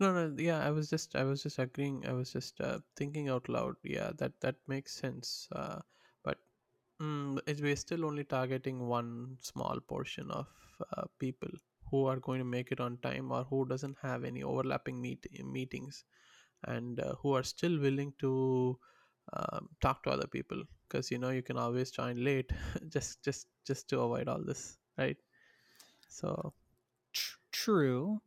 No, 0.00 0.12
no, 0.12 0.34
yeah, 0.42 0.64
I 0.66 0.70
was 0.70 0.90
just, 0.90 1.14
I 1.16 1.24
was 1.24 1.42
just 1.42 1.58
agreeing. 1.58 2.06
I 2.06 2.12
was 2.12 2.32
just 2.32 2.60
uh, 2.60 2.80
thinking 2.96 3.28
out 3.28 3.48
loud. 3.48 3.76
Yeah, 3.82 4.12
that 4.18 4.40
that 4.40 4.56
makes 4.66 4.92
sense. 4.94 5.48
Uh, 5.52 5.80
but 6.24 6.38
mm, 7.02 7.40
it, 7.46 7.60
we're 7.60 7.76
still 7.76 8.04
only 8.06 8.24
targeting 8.24 8.86
one 8.88 9.38
small 9.40 9.80
portion 9.80 10.30
of 10.30 10.48
uh, 10.96 11.06
people 11.18 11.50
who 11.90 12.06
are 12.06 12.16
going 12.18 12.38
to 12.38 12.44
make 12.44 12.72
it 12.72 12.80
on 12.80 12.98
time 12.98 13.32
or 13.32 13.44
who 13.44 13.66
doesn't 13.66 13.96
have 14.02 14.24
any 14.24 14.42
overlapping 14.42 15.00
meet 15.00 15.26
meetings, 15.44 16.04
and 16.64 17.00
uh, 17.00 17.14
who 17.22 17.34
are 17.34 17.42
still 17.42 17.78
willing 17.80 18.12
to 18.20 18.78
um, 19.32 19.68
talk 19.80 20.02
to 20.04 20.10
other 20.10 20.26
people. 20.26 20.62
Because 20.88 21.10
you 21.10 21.18
know 21.18 21.30
you 21.30 21.42
can 21.42 21.58
always 21.58 21.90
join 21.90 22.22
late, 22.24 22.50
just 22.88 23.22
just 23.24 23.46
just 23.66 23.88
to 23.90 24.00
avoid 24.00 24.28
all 24.28 24.42
this, 24.44 24.78
right? 24.98 25.16
So 26.08 26.54
true. 27.52 28.20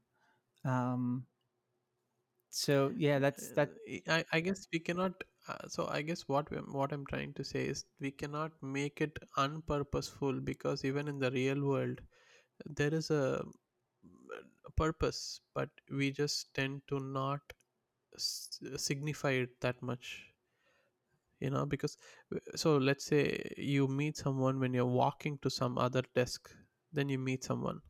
Um, 0.65 1.25
so 2.49 2.91
yeah, 2.97 3.19
that's 3.19 3.49
that. 3.51 3.69
Uh, 4.07 4.13
I, 4.15 4.25
I 4.33 4.39
guess 4.41 4.67
we 4.71 4.79
cannot. 4.79 5.23
Uh, 5.47 5.67
so 5.67 5.87
I 5.89 6.01
guess 6.01 6.27
what 6.27 6.49
we, 6.51 6.57
what 6.57 6.91
I'm 6.91 7.05
trying 7.05 7.33
to 7.33 7.43
say 7.43 7.65
is 7.65 7.85
we 7.99 8.11
cannot 8.11 8.51
make 8.61 9.01
it 9.01 9.17
unpurposeful 9.37 10.43
because 10.43 10.85
even 10.85 11.07
in 11.07 11.19
the 11.19 11.31
real 11.31 11.61
world, 11.65 12.01
there 12.65 12.93
is 12.93 13.09
a, 13.11 13.43
a 14.65 14.71
purpose, 14.71 15.39
but 15.53 15.69
we 15.91 16.11
just 16.11 16.53
tend 16.53 16.81
to 16.87 16.99
not 16.99 17.41
s- 18.15 18.59
signify 18.77 19.31
it 19.31 19.59
that 19.61 19.81
much. 19.81 20.33
You 21.39 21.49
know, 21.49 21.65
because 21.65 21.97
so 22.55 22.77
let's 22.77 23.03
say 23.05 23.51
you 23.57 23.87
meet 23.87 24.15
someone 24.17 24.59
when 24.59 24.73
you're 24.73 24.85
walking 25.01 25.39
to 25.39 25.49
some 25.49 25.77
other 25.77 26.03
desk, 26.15 26.49
then 26.93 27.09
you 27.09 27.17
meet 27.17 27.43
someone. 27.43 27.81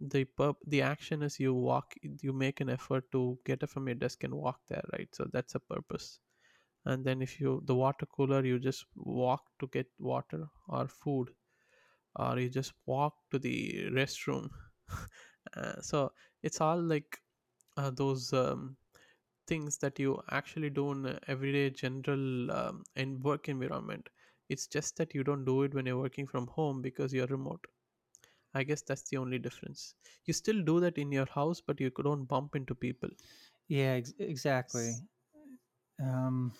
The 0.00 0.24
purp- 0.26 0.62
the 0.66 0.82
action 0.82 1.22
is 1.22 1.40
you 1.40 1.54
walk 1.54 1.94
you 2.22 2.32
make 2.32 2.60
an 2.60 2.70
effort 2.70 3.10
to 3.12 3.38
get 3.46 3.62
up 3.64 3.70
from 3.70 3.88
your 3.88 3.96
desk 3.96 4.24
and 4.24 4.34
walk 4.34 4.60
there 4.68 4.84
right? 4.92 5.08
So 5.14 5.26
that's 5.32 5.54
a 5.56 5.60
purpose. 5.60 6.20
And 6.86 7.04
then 7.04 7.22
if 7.22 7.40
you 7.40 7.62
the 7.66 7.74
water 7.76 8.06
cooler 8.06 8.44
you 8.44 8.58
just 8.60 8.86
walk 8.96 9.44
to 9.60 9.68
get 9.68 9.88
water 9.98 10.48
or 10.68 10.88
food 10.88 11.30
or 12.16 12.38
you 12.38 12.48
just 12.48 12.72
walk 12.86 13.14
to 13.30 13.38
the 13.38 13.86
restroom 13.92 14.48
uh, 15.56 15.80
so 15.80 16.12
it's 16.42 16.60
all 16.60 16.80
like 16.80 17.18
uh, 17.76 17.90
those 17.90 18.32
um, 18.32 18.76
things 19.46 19.78
that 19.78 19.98
you 19.98 20.20
actually 20.30 20.70
do 20.70 20.90
in 20.92 21.18
everyday 21.28 21.70
general 21.70 22.50
um, 22.52 22.82
in 22.96 23.20
work 23.20 23.48
environment 23.48 24.08
it's 24.48 24.66
just 24.66 24.96
that 24.96 25.14
you 25.14 25.24
don't 25.24 25.44
do 25.44 25.62
it 25.62 25.74
when 25.74 25.86
you're 25.86 25.98
working 25.98 26.26
from 26.26 26.46
home 26.48 26.80
because 26.82 27.12
you're 27.12 27.26
remote 27.26 27.66
I 28.54 28.62
guess 28.64 28.82
that's 28.82 29.02
the 29.10 29.18
only 29.18 29.38
difference. 29.38 29.94
You 30.24 30.32
still 30.32 30.62
do 30.62 30.80
that 30.80 30.98
in 30.98 31.12
your 31.12 31.26
house, 31.26 31.60
but 31.60 31.80
you 31.80 31.90
don't 31.90 32.24
bump 32.24 32.56
into 32.56 32.74
people. 32.74 33.10
Yeah, 33.68 33.92
ex- 33.98 34.14
exactly. 34.18 35.02
Um, 36.02 36.52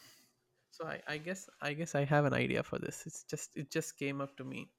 So 0.72 0.86
I, 0.86 1.00
I 1.08 1.18
guess 1.18 1.48
I 1.60 1.74
guess 1.74 1.94
I 1.94 2.04
have 2.04 2.24
an 2.26 2.34
idea 2.34 2.62
for 2.62 2.78
this. 2.78 3.06
It's 3.06 3.24
just 3.24 3.56
it 3.56 3.70
just 3.70 3.98
came 3.98 4.20
up 4.20 4.36
to 4.38 4.44
me. 4.44 4.70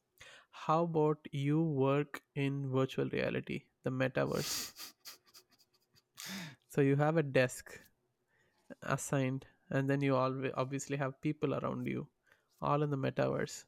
How 0.54 0.84
about 0.86 1.28
you 1.34 1.62
work 1.62 2.22
in 2.34 2.72
virtual 2.72 3.10
reality, 3.10 3.66
the 3.84 3.90
metaverse? 3.90 4.72
So 6.70 6.82
you 6.82 6.96
have 6.98 7.16
a 7.18 7.24
desk 7.24 7.80
assigned, 8.84 9.46
and 9.72 9.90
then 9.90 10.02
you 10.02 10.16
always 10.16 10.52
obviously 10.56 10.96
have 10.98 11.20
people 11.22 11.56
around 11.56 11.88
you, 11.88 12.08
all 12.62 12.84
in 12.84 12.90
the 12.92 12.98
metaverse. 12.98 13.66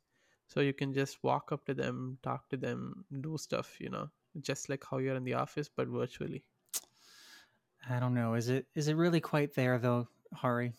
So 0.48 0.60
you 0.62 0.74
can 0.74 0.94
just 0.94 1.24
walk 1.24 1.52
up 1.52 1.66
to 1.66 1.74
them, 1.74 2.20
talk 2.22 2.50
to 2.50 2.58
them, 2.58 3.06
do 3.22 3.38
stuff, 3.38 3.80
you 3.80 3.90
know, 3.90 4.10
just 4.42 4.70
like 4.70 4.84
how 4.90 5.00
you're 5.00 5.16
in 5.16 5.24
the 5.24 5.34
office, 5.34 5.70
but 5.70 5.88
virtually. 5.88 6.44
I 7.90 8.00
don't 8.00 8.14
know. 8.14 8.34
Is 8.34 8.50
it 8.50 8.68
is 8.76 8.88
it 8.88 8.96
really 8.96 9.22
quite 9.22 9.54
there 9.54 9.78
though, 9.80 10.08
Hari? 10.34 10.74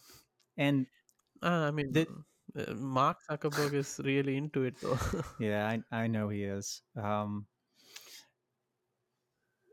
And 0.56 0.86
Uh, 1.42 1.68
I 1.68 1.72
mean, 1.72 1.92
that 1.92 2.08
uh, 2.54 2.74
Mark 2.74 3.18
Zuckerberg 3.28 3.74
is 3.74 4.00
really 4.04 4.36
into 4.36 4.62
it, 4.64 4.80
though. 4.80 4.98
yeah, 5.38 5.66
I 5.68 6.04
I 6.04 6.06
know 6.06 6.28
he 6.28 6.44
is. 6.44 6.82
Um, 6.96 7.48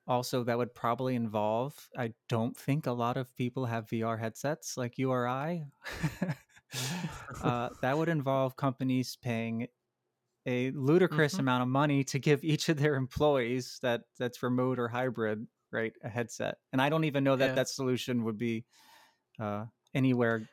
also, 0.06 0.44
that 0.44 0.58
would 0.58 0.76
probably 0.76 1.16
involve. 1.16 1.90
I 1.98 2.14
don't 2.28 2.58
think 2.58 2.86
a 2.88 2.92
lot 2.92 3.16
of 3.16 3.34
people 3.38 3.66
have 3.68 3.90
VR 3.90 4.18
headsets 4.18 4.76
like 4.76 4.98
you 4.98 5.12
or 5.12 5.28
I. 5.28 5.68
uh, 7.42 7.70
that 7.82 7.98
would 7.98 8.10
involve 8.10 8.56
companies 8.58 9.16
paying 9.16 9.68
a 10.46 10.72
ludicrous 10.72 11.40
Mhm. 11.40 11.40
amount 11.40 11.64
of 11.64 11.70
money 11.70 12.04
to 12.06 12.20
give 12.20 12.44
each 12.44 12.70
of 12.70 12.78
their 12.78 12.96
employees 12.96 13.80
that 13.82 14.04
that's 14.20 14.44
remote 14.44 14.80
or 14.80 14.88
hybrid 14.90 15.48
right 15.72 15.94
a 16.04 16.10
headset 16.10 16.58
and 16.74 16.82
i 16.82 16.90
don't 16.90 17.06
even 17.06 17.24
know 17.24 17.36
that 17.36 17.54
Yeah. 17.54 17.56
that 17.56 17.70
solution 17.70 18.24
would 18.26 18.38
be 18.38 18.66
uh, 19.40 19.66
anywhere 19.94 20.50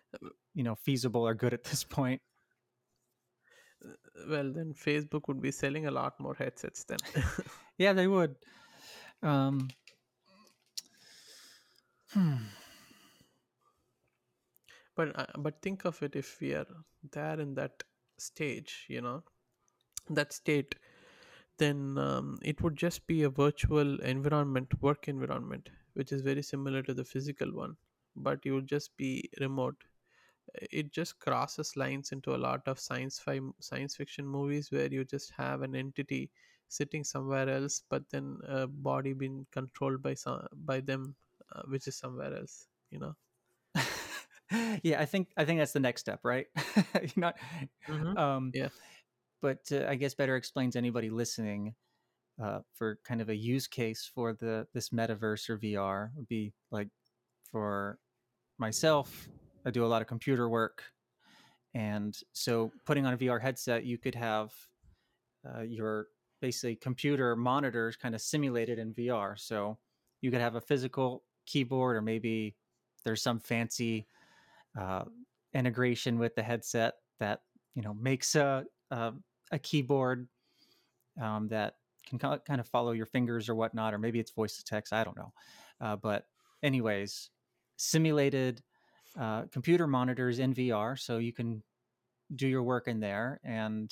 you 0.54 0.62
know 0.64 0.74
feasible 0.74 1.26
or 1.26 1.34
good 1.34 1.54
at 1.54 1.64
this 1.64 1.84
point 1.84 2.20
Well, 4.28 4.52
then 4.52 4.74
Facebook 4.74 5.28
would 5.28 5.40
be 5.40 5.50
selling 5.50 5.86
a 5.86 5.90
lot 5.90 6.18
more 6.20 6.34
headsets 6.34 6.84
then. 6.84 6.98
yeah 7.78 7.92
they 7.92 8.06
would 8.06 8.36
um 9.22 9.68
hmm. 12.12 12.36
but 14.96 15.18
uh, 15.18 15.26
but 15.38 15.60
think 15.62 15.84
of 15.84 16.02
it 16.02 16.16
if 16.16 16.40
we 16.40 16.54
are 16.54 16.66
there 17.12 17.40
in 17.40 17.54
that 17.54 17.82
stage, 18.18 18.86
you 18.88 19.00
know, 19.00 19.22
that 20.10 20.32
state, 20.32 20.74
then 21.58 21.96
um, 21.98 22.38
it 22.42 22.60
would 22.62 22.76
just 22.76 23.06
be 23.06 23.22
a 23.22 23.30
virtual 23.30 24.00
environment, 24.00 24.72
work 24.82 25.08
environment, 25.08 25.70
which 25.94 26.12
is 26.12 26.22
very 26.22 26.42
similar 26.42 26.82
to 26.82 26.94
the 26.94 27.04
physical 27.04 27.52
one, 27.54 27.76
but 28.16 28.44
you 28.44 28.54
would 28.54 28.66
just 28.66 28.96
be 28.96 29.30
remote. 29.40 29.76
It 30.54 30.92
just 30.92 31.18
crosses 31.18 31.76
lines 31.76 32.12
into 32.12 32.34
a 32.34 32.38
lot 32.38 32.66
of 32.66 32.78
science 32.78 33.18
fi- 33.18 33.40
science 33.60 33.96
fiction 33.96 34.26
movies 34.26 34.70
where 34.70 34.86
you 34.86 35.04
just 35.04 35.32
have 35.36 35.62
an 35.62 35.74
entity 35.74 36.30
sitting 36.68 37.02
somewhere 37.04 37.48
else 37.48 37.82
but 37.88 38.08
then 38.10 38.38
a 38.48 38.66
body 38.66 39.12
being 39.12 39.46
controlled 39.50 40.02
by 40.02 40.14
some 40.14 40.46
by 40.64 40.80
them 40.80 41.14
uh, 41.54 41.62
which 41.68 41.88
is 41.88 41.96
somewhere 41.96 42.36
else 42.36 42.68
you 42.90 42.98
know 42.98 43.14
yeah 44.82 45.00
i 45.00 45.04
think 45.04 45.28
i 45.36 45.44
think 45.44 45.58
that's 45.58 45.72
the 45.72 45.80
next 45.80 46.00
step 46.00 46.20
right 46.22 46.46
not 47.16 47.36
mm-hmm. 47.88 48.16
um 48.16 48.50
Yeah. 48.54 48.68
but 49.42 49.60
uh, 49.72 49.84
i 49.88 49.94
guess 49.94 50.14
better 50.14 50.36
explains 50.36 50.76
anybody 50.76 51.10
listening 51.10 51.74
uh, 52.42 52.60
for 52.72 52.98
kind 53.04 53.20
of 53.20 53.28
a 53.28 53.36
use 53.36 53.66
case 53.66 54.08
for 54.12 54.32
the 54.32 54.66
this 54.72 54.90
metaverse 54.90 55.50
or 55.50 55.58
vr 55.58 56.10
would 56.14 56.28
be 56.28 56.52
like 56.70 56.88
for 57.50 57.98
myself 58.58 59.28
i 59.64 59.70
do 59.70 59.85
a 59.85 59.87
lot 59.87 60.03
of 60.03 60.09
computer 60.09 60.49
work 60.49 60.83
and 61.75 62.18
so 62.33 62.70
putting 62.87 63.07
on 63.07 63.14
a 63.14 63.16
vr 63.16 63.40
headset 63.40 63.85
you 63.85 63.99
could 63.99 64.14
have 64.14 64.53
uh, 65.46 65.62
your 65.62 66.07
basically 66.40 66.77
computer 66.77 67.37
monitors 67.37 67.96
kind 67.96 68.14
of 68.14 68.20
simulated 68.20 68.79
in 68.79 68.92
vr 68.94 69.38
so 69.38 69.79
you 70.20 70.31
could 70.31 70.40
have 70.40 70.57
a 70.57 70.61
physical 70.61 71.23
keyboard 71.46 71.96
or 71.96 72.03
maybe 72.03 72.55
there's 73.05 73.23
some 73.23 73.38
fancy 73.38 74.07
uh, 74.79 75.05
integration 75.55 76.18
with 76.18 76.35
the 76.35 76.42
headset 76.42 76.94
that 77.18 77.40
you 77.75 77.83
know 77.83 77.94
makes 77.94 78.35
a 78.35 78.64
a, 78.90 79.12
a 79.53 79.59
keyboard 79.59 80.29
um, 81.20 81.49
that 81.49 81.75
can 82.07 82.18
kind 82.18 82.61
of 82.61 82.66
follow 82.66 82.92
your 82.92 83.07
fingers 83.07 83.49
or 83.49 83.55
whatnot, 83.55 83.94
or 83.94 83.99
maybe 83.99 84.18
it's 84.18 84.33
voice 84.33 84.57
to 84.57 84.64
text. 84.64 84.92
I 84.92 85.05
don't 85.05 85.16
know, 85.16 85.33
uh, 85.81 85.96
but 85.96 86.27
anyways, 86.62 87.31
simulated 87.77 88.62
uh, 89.18 89.42
computer 89.53 89.87
monitors 89.87 90.38
in 90.38 90.55
VR, 90.55 90.99
so 90.99 91.18
you 91.18 91.33
can 91.33 91.62
do 92.35 92.46
your 92.49 92.62
work 92.62 92.88
in 92.88 93.01
there 93.01 93.40
and. 93.44 93.90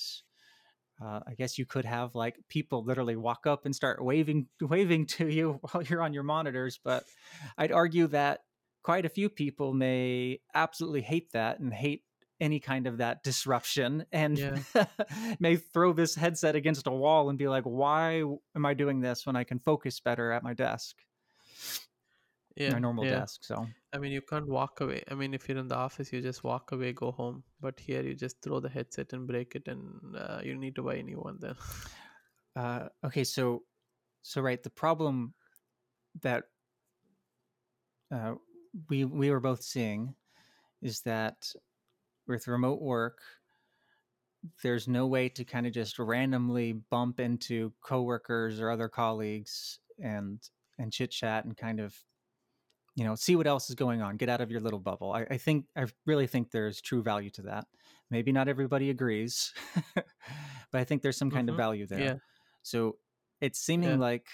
Uh, 1.00 1.20
I 1.28 1.34
guess 1.34 1.58
you 1.58 1.64
could 1.64 1.84
have 1.84 2.16
like 2.16 2.40
people 2.48 2.82
literally 2.82 3.14
walk 3.14 3.46
up 3.46 3.66
and 3.66 3.72
start 3.72 4.04
waving 4.04 4.48
waving 4.60 5.06
to 5.06 5.28
you 5.28 5.60
while 5.70 5.80
you're 5.84 6.02
on 6.02 6.12
your 6.12 6.24
monitors, 6.24 6.80
but 6.82 7.04
I'd 7.56 7.70
argue 7.70 8.08
that 8.08 8.40
quite 8.82 9.04
a 9.06 9.08
few 9.08 9.28
people 9.28 9.72
may 9.72 10.40
absolutely 10.54 11.02
hate 11.02 11.30
that 11.34 11.60
and 11.60 11.72
hate 11.72 12.02
any 12.40 12.58
kind 12.58 12.86
of 12.86 12.98
that 12.98 13.22
disruption 13.22 14.06
and 14.12 14.38
Yeah. 14.38 14.86
may 15.40 15.56
throw 15.56 15.92
this 15.92 16.14
headset 16.14 16.56
against 16.56 16.86
a 16.86 16.90
wall 16.90 17.28
and 17.28 17.38
be 17.38 17.48
like 17.48 17.64
why 17.64 18.22
am 18.54 18.64
i 18.64 18.74
doing 18.74 19.00
this 19.00 19.26
when 19.26 19.36
i 19.36 19.44
can 19.44 19.58
focus 19.58 20.00
better 20.00 20.30
at 20.32 20.42
my 20.42 20.54
desk 20.54 20.96
Yeah. 22.56 22.72
my 22.72 22.78
normal 22.78 23.04
yeah. 23.04 23.20
desk 23.20 23.44
so 23.44 23.66
I 23.92 23.98
mean, 23.98 24.12
you 24.12 24.20
can't 24.20 24.46
walk 24.48 24.80
away. 24.80 25.02
I 25.10 25.14
mean, 25.14 25.32
if 25.34 25.48
you're 25.48 25.58
in 25.58 25.68
the 25.68 25.74
office, 25.76 26.12
you 26.12 26.20
just 26.20 26.44
walk 26.44 26.72
away, 26.72 26.92
go 26.92 27.10
home. 27.10 27.42
But 27.60 27.80
here, 27.80 28.02
you 28.02 28.14
just 28.14 28.42
throw 28.42 28.60
the 28.60 28.68
headset 28.68 29.12
and 29.14 29.26
break 29.26 29.54
it, 29.54 29.66
and 29.66 30.16
uh, 30.16 30.40
you 30.44 30.54
need 30.56 30.74
to 30.76 30.82
buy 30.82 30.96
a 30.96 31.02
new 31.02 31.18
one 31.20 31.38
then. 31.40 31.56
uh, 32.56 32.88
okay 33.04 33.24
so 33.24 33.62
so 34.22 34.40
right 34.40 34.62
the 34.62 34.70
problem 34.70 35.34
that 36.22 36.44
uh, 38.10 38.34
we 38.88 39.04
we 39.04 39.30
were 39.30 39.40
both 39.40 39.62
seeing 39.62 40.14
is 40.82 41.00
that 41.02 41.52
with 42.26 42.48
remote 42.48 42.80
work 42.80 43.18
there's 44.62 44.86
no 44.88 45.06
way 45.06 45.28
to 45.28 45.44
kind 45.44 45.66
of 45.66 45.72
just 45.72 45.98
randomly 45.98 46.72
bump 46.72 47.20
into 47.20 47.72
coworkers 47.82 48.60
or 48.60 48.70
other 48.70 48.88
colleagues 48.88 49.80
and 50.02 50.50
and 50.78 50.92
chit 50.92 51.10
chat 51.10 51.44
and 51.44 51.56
kind 51.56 51.80
of 51.80 51.94
you 52.98 53.04
know, 53.04 53.14
see 53.14 53.36
what 53.36 53.46
else 53.46 53.68
is 53.70 53.76
going 53.76 54.02
on. 54.02 54.16
Get 54.16 54.28
out 54.28 54.40
of 54.40 54.50
your 54.50 54.60
little 54.60 54.80
bubble. 54.80 55.12
I, 55.12 55.24
I 55.30 55.36
think 55.38 55.66
I 55.76 55.86
really 56.04 56.26
think 56.26 56.50
there's 56.50 56.80
true 56.80 57.00
value 57.00 57.30
to 57.30 57.42
that. 57.42 57.64
Maybe 58.10 58.32
not 58.32 58.48
everybody 58.48 58.90
agrees, 58.90 59.54
but 59.94 60.04
I 60.72 60.82
think 60.82 61.02
there's 61.02 61.16
some 61.16 61.30
kind 61.30 61.48
Mhm. 61.48 61.52
of 61.52 61.56
value 61.56 61.86
there. 61.86 62.00
Yeah. 62.00 62.14
So 62.64 62.98
it's 63.40 63.60
seeming 63.60 63.90
Yeah. 63.90 63.96
like 63.98 64.26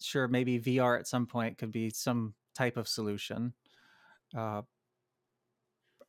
sure 0.00 0.28
maybe 0.28 0.60
VR 0.60 0.96
at 0.96 1.08
some 1.08 1.26
point 1.26 1.58
could 1.58 1.72
be 1.72 1.90
some 1.90 2.34
type 2.54 2.76
of 2.76 2.86
solution. 2.86 3.52
Uh, 4.36 4.62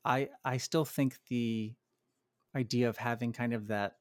I 0.03 0.29
I 0.43 0.57
still 0.57 0.85
think 0.85 1.17
the 1.27 1.73
idea 2.55 2.87
of 2.87 2.97
having 2.97 3.33
kind 3.33 3.53
of 3.53 3.67
that 3.67 3.93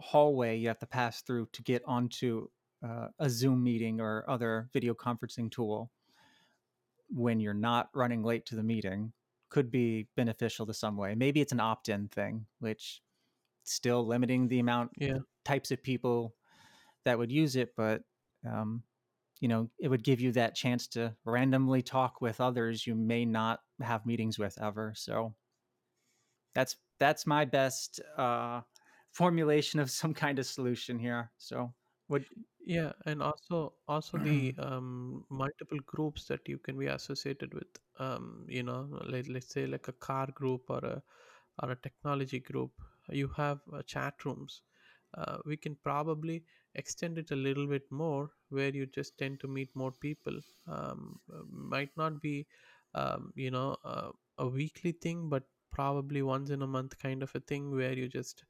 hallway 0.00 0.56
you 0.58 0.66
have 0.68 0.80
to 0.80 0.86
pass 0.86 1.22
through 1.22 1.46
to 1.52 1.62
get 1.62 1.82
onto 1.86 2.48
uh, 2.84 3.08
a 3.18 3.30
Zoom 3.30 3.62
meeting 3.62 4.00
or 4.00 4.24
other 4.28 4.68
video 4.72 4.94
conferencing 4.94 5.50
tool 5.50 5.90
when 7.08 7.40
you're 7.40 7.54
not 7.54 7.90
running 7.94 8.22
late 8.22 8.46
to 8.46 8.56
the 8.56 8.62
meeting 8.62 9.12
could 9.48 9.70
be 9.70 10.08
beneficial 10.16 10.66
to 10.66 10.74
some 10.74 10.96
way. 10.96 11.14
Maybe 11.14 11.40
it's 11.40 11.52
an 11.52 11.60
opt-in 11.60 12.08
thing, 12.08 12.46
which 12.58 13.02
still 13.64 14.06
limiting 14.06 14.48
the 14.48 14.58
amount 14.58 14.92
Yeah. 14.96 15.18
types 15.44 15.70
of 15.70 15.82
people 15.82 16.34
that 17.04 17.18
would 17.18 17.32
use 17.32 17.56
it, 17.56 17.74
but 17.76 18.02
um, 18.46 18.82
you 19.40 19.48
know, 19.48 19.70
it 19.78 19.88
would 19.88 20.04
give 20.04 20.20
you 20.20 20.32
that 20.32 20.54
chance 20.54 20.86
to 20.88 21.14
randomly 21.24 21.82
talk 21.82 22.20
with 22.20 22.40
others 22.40 22.86
you 22.86 22.94
may 22.94 23.24
not 23.24 23.60
have 23.80 24.06
meetings 24.06 24.38
with 24.38 24.60
ever. 24.60 24.92
So 24.96 25.34
that's 26.54 26.76
that's 26.98 27.26
my 27.26 27.44
best 27.44 28.00
uh, 28.16 28.62
formulation 29.12 29.80
of 29.80 29.90
some 29.90 30.14
kind 30.14 30.38
of 30.38 30.46
solution 30.46 30.98
here. 30.98 31.32
So 31.38 31.74
what? 32.08 32.22
Yeah, 32.66 32.92
and 33.04 33.22
also 33.22 33.74
also 33.88 34.16
the 34.18 34.54
um, 34.58 35.24
multiple 35.28 35.78
groups 35.86 36.24
that 36.28 36.48
you 36.48 36.58
can 36.58 36.78
be 36.78 36.86
associated 36.86 37.52
with. 37.54 37.68
Um, 37.98 38.46
you 38.48 38.62
know, 38.62 38.88
like 39.06 39.26
let's 39.28 39.52
say 39.52 39.66
like 39.66 39.88
a 39.88 39.92
car 39.92 40.28
group 40.34 40.62
or 40.70 40.78
a 40.78 41.02
or 41.62 41.70
a 41.72 41.76
technology 41.76 42.40
group. 42.40 42.72
You 43.10 43.28
have 43.36 43.60
uh, 43.72 43.82
chat 43.82 44.24
rooms. 44.24 44.62
Uh, 45.16 45.38
we 45.44 45.56
can 45.56 45.76
probably 45.76 46.44
extend 46.74 47.18
it 47.18 47.30
a 47.30 47.36
little 47.36 47.66
bit 47.66 47.90
more, 47.90 48.30
where 48.50 48.70
you 48.70 48.86
just 48.86 49.18
tend 49.18 49.40
to 49.40 49.48
meet 49.48 49.70
more 49.74 49.92
people. 49.92 50.38
Um, 50.66 51.20
uh, 51.32 51.42
might 51.50 51.90
not 51.96 52.20
be, 52.20 52.46
um, 52.94 53.32
you 53.36 53.50
know, 53.50 53.76
uh, 53.84 54.10
a 54.38 54.46
weekly 54.48 54.92
thing, 54.92 55.28
but 55.28 55.44
probably 55.70 56.22
once 56.22 56.50
in 56.50 56.62
a 56.62 56.66
month 56.66 56.98
kind 56.98 57.22
of 57.22 57.34
a 57.34 57.40
thing, 57.40 57.70
where 57.70 57.92
you 57.92 58.08
just 58.08 58.44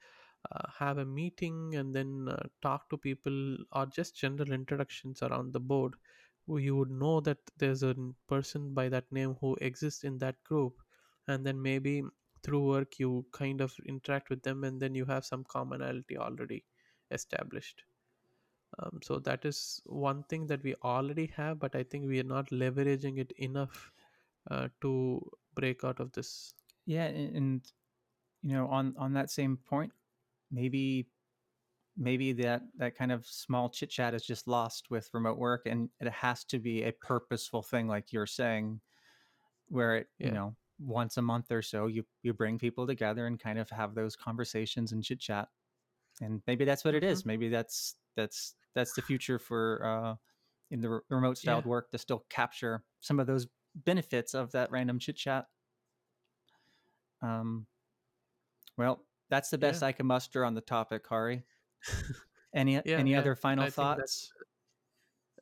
uh, 0.52 0.68
have 0.78 0.98
a 0.98 1.04
meeting 1.04 1.74
and 1.76 1.94
then 1.94 2.28
uh, 2.30 2.42
talk 2.62 2.88
to 2.90 2.96
people 2.96 3.56
or 3.72 3.86
just 3.86 4.16
general 4.16 4.52
introductions 4.52 5.22
around 5.22 5.52
the 5.52 5.60
board 5.60 5.94
you 6.46 6.76
would 6.76 6.90
know 6.90 7.20
that 7.20 7.38
there's 7.56 7.82
a 7.82 7.94
person 8.28 8.74
by 8.74 8.88
that 8.88 9.10
name 9.10 9.36
who 9.40 9.56
exists 9.60 10.04
in 10.04 10.18
that 10.18 10.42
group. 10.44 10.74
And 11.26 11.44
then 11.46 11.60
maybe 11.60 12.02
through 12.42 12.66
work 12.68 12.98
you 12.98 13.24
kind 13.32 13.62
of 13.62 13.74
interact 13.86 14.28
with 14.28 14.42
them 14.42 14.64
and 14.64 14.80
then 14.80 14.94
you 14.94 15.06
have 15.06 15.24
some 15.24 15.44
commonality 15.44 16.18
already 16.18 16.64
established. 17.10 17.82
Um, 18.78 19.00
so 19.02 19.18
that 19.20 19.44
is 19.46 19.80
one 19.86 20.24
thing 20.24 20.46
that 20.48 20.62
we 20.62 20.74
already 20.82 21.32
have 21.36 21.60
but 21.60 21.76
i 21.76 21.84
think 21.84 22.06
we 22.08 22.18
are 22.18 22.24
not 22.24 22.50
leveraging 22.50 23.18
it 23.20 23.32
enough 23.38 23.92
uh, 24.50 24.66
to 24.80 25.20
break 25.54 25.84
out 25.84 26.00
of 26.00 26.12
this. 26.12 26.54
Yeah, 26.86 27.04
and, 27.04 27.36
and 27.36 27.72
you 28.42 28.52
know, 28.52 28.66
on 28.66 28.94
on 28.98 29.14
that 29.14 29.30
same 29.30 29.56
point, 29.56 29.92
maybe 30.54 31.08
maybe 31.96 32.32
that 32.32 32.62
that 32.76 32.96
kind 32.96 33.12
of 33.12 33.26
small 33.26 33.68
chit 33.68 33.90
chat 33.90 34.14
is 34.14 34.24
just 34.24 34.48
lost 34.48 34.86
with 34.90 35.08
remote 35.12 35.38
work, 35.38 35.62
and 35.66 35.88
it 36.00 36.10
has 36.10 36.44
to 36.44 36.58
be 36.58 36.84
a 36.84 36.92
purposeful 36.92 37.62
thing, 37.62 37.88
like 37.88 38.12
you're 38.12 38.26
saying, 38.26 38.80
where 39.68 39.96
it 39.96 40.06
you 40.18 40.30
know 40.30 40.56
once 40.80 41.16
a 41.16 41.22
month 41.22 41.50
or 41.50 41.62
so 41.62 41.86
you 41.86 42.04
you 42.22 42.32
bring 42.32 42.58
people 42.58 42.86
together 42.86 43.26
and 43.26 43.38
kind 43.38 43.58
of 43.58 43.70
have 43.70 43.94
those 43.94 44.16
conversations 44.16 44.92
and 44.92 45.04
chit 45.04 45.20
chat, 45.20 45.48
and 46.20 46.42
maybe 46.46 46.64
that's 46.64 46.84
what 46.84 46.94
it 46.94 47.02
hmm. 47.02 47.28
Maybe 47.28 47.48
that's 47.48 47.96
that's 48.16 48.54
that's 48.74 48.94
the 48.94 49.02
future 49.02 49.38
for 49.38 49.84
uh, 49.84 50.14
in 50.70 50.80
the 50.80 50.90
re- 50.90 51.00
remote 51.10 51.36
yeah 51.36 51.52
styled 51.52 51.66
work 51.66 51.90
to 51.90 51.98
still 51.98 52.24
capture 52.30 52.82
some 53.00 53.20
of 53.20 53.26
those 53.26 53.46
benefits 53.74 54.34
of 54.34 54.52
that 54.52 54.70
random 54.70 54.98
chit 54.98 55.16
chat. 55.16 55.46
Um, 57.22 57.66
well, 58.76 59.04
that's 59.34 59.50
the 59.50 59.58
yeah 59.58 59.68
best 59.68 59.82
I 59.82 59.90
can 59.92 60.06
muster 60.06 60.44
on 60.44 60.54
the 60.54 60.60
topic, 60.60 61.04
Hari. 61.08 61.42
Any 62.54 62.74
yeah 62.84 62.98
any 62.98 63.10
yeah 63.12 63.18
other 63.18 63.34
final 63.34 63.64
i 63.64 63.70
thoughts? 63.70 64.32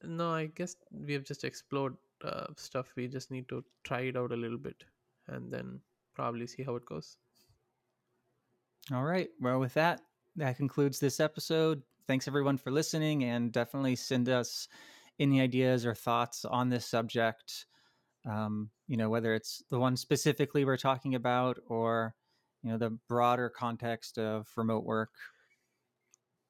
No, 0.03 0.31
I 0.31 0.47
guess 0.47 0.77
we 0.91 1.13
have 1.13 1.25
just 1.25 1.45
explored 1.45 1.97
uh, 2.25 2.47
stuff. 2.57 2.93
We 2.97 3.07
just 3.07 3.31
need 3.31 3.49
to 3.51 3.63
try 3.85 4.01
it 4.01 4.17
out 4.17 4.33
a 4.33 4.37
little 4.37 4.59
bit 4.59 4.85
and 5.29 5.53
then 5.53 5.81
probably 6.15 6.47
see 6.47 6.63
how 6.63 6.77
it 6.77 6.87
goes. 6.87 7.19
All 8.93 9.05
right. 9.05 9.29
Well, 9.41 9.61
with 9.61 9.75
that, 9.75 10.01
that 10.37 10.57
concludes 10.57 10.99
this 10.99 11.21
episode. 11.21 11.83
Thanks 12.09 12.27
everyone 12.27 12.57
for 12.57 12.71
listening, 12.71 13.25
and 13.25 13.53
definitely 13.53 13.95
send 13.97 14.29
us 14.29 14.69
any 15.21 15.41
ideas 15.41 15.85
or 15.87 15.95
thoughts 15.95 16.45
on 16.45 16.71
this 16.71 16.87
subject. 16.87 17.67
Um, 18.29 18.71
you 18.89 18.97
know, 18.97 19.11
whether 19.11 19.35
it's 19.35 19.63
the 19.71 19.79
one 19.79 19.97
specifically 19.97 20.65
we're 20.65 20.79
talking 20.79 21.15
about 21.15 21.59
or 21.69 22.15
you 22.63 22.71
know 22.71 22.79
the 22.79 22.99
broader 23.09 23.49
context 23.49 24.19
of 24.19 24.49
remote 24.57 24.85
work. 24.85 25.11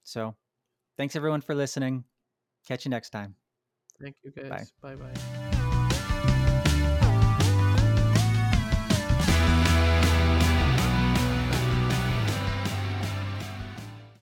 So, 0.03 0.35
thanks 0.97 1.15
everyone 1.15 1.41
for 1.41 1.55
listening. 1.55 2.03
Catch 2.67 2.85
you 2.85 2.91
next 2.91 3.09
time. 3.09 3.35
Thank 4.01 4.15
you, 4.23 4.31
guys. 4.31 4.71
Bye 4.81 4.95
bye. 4.95 5.42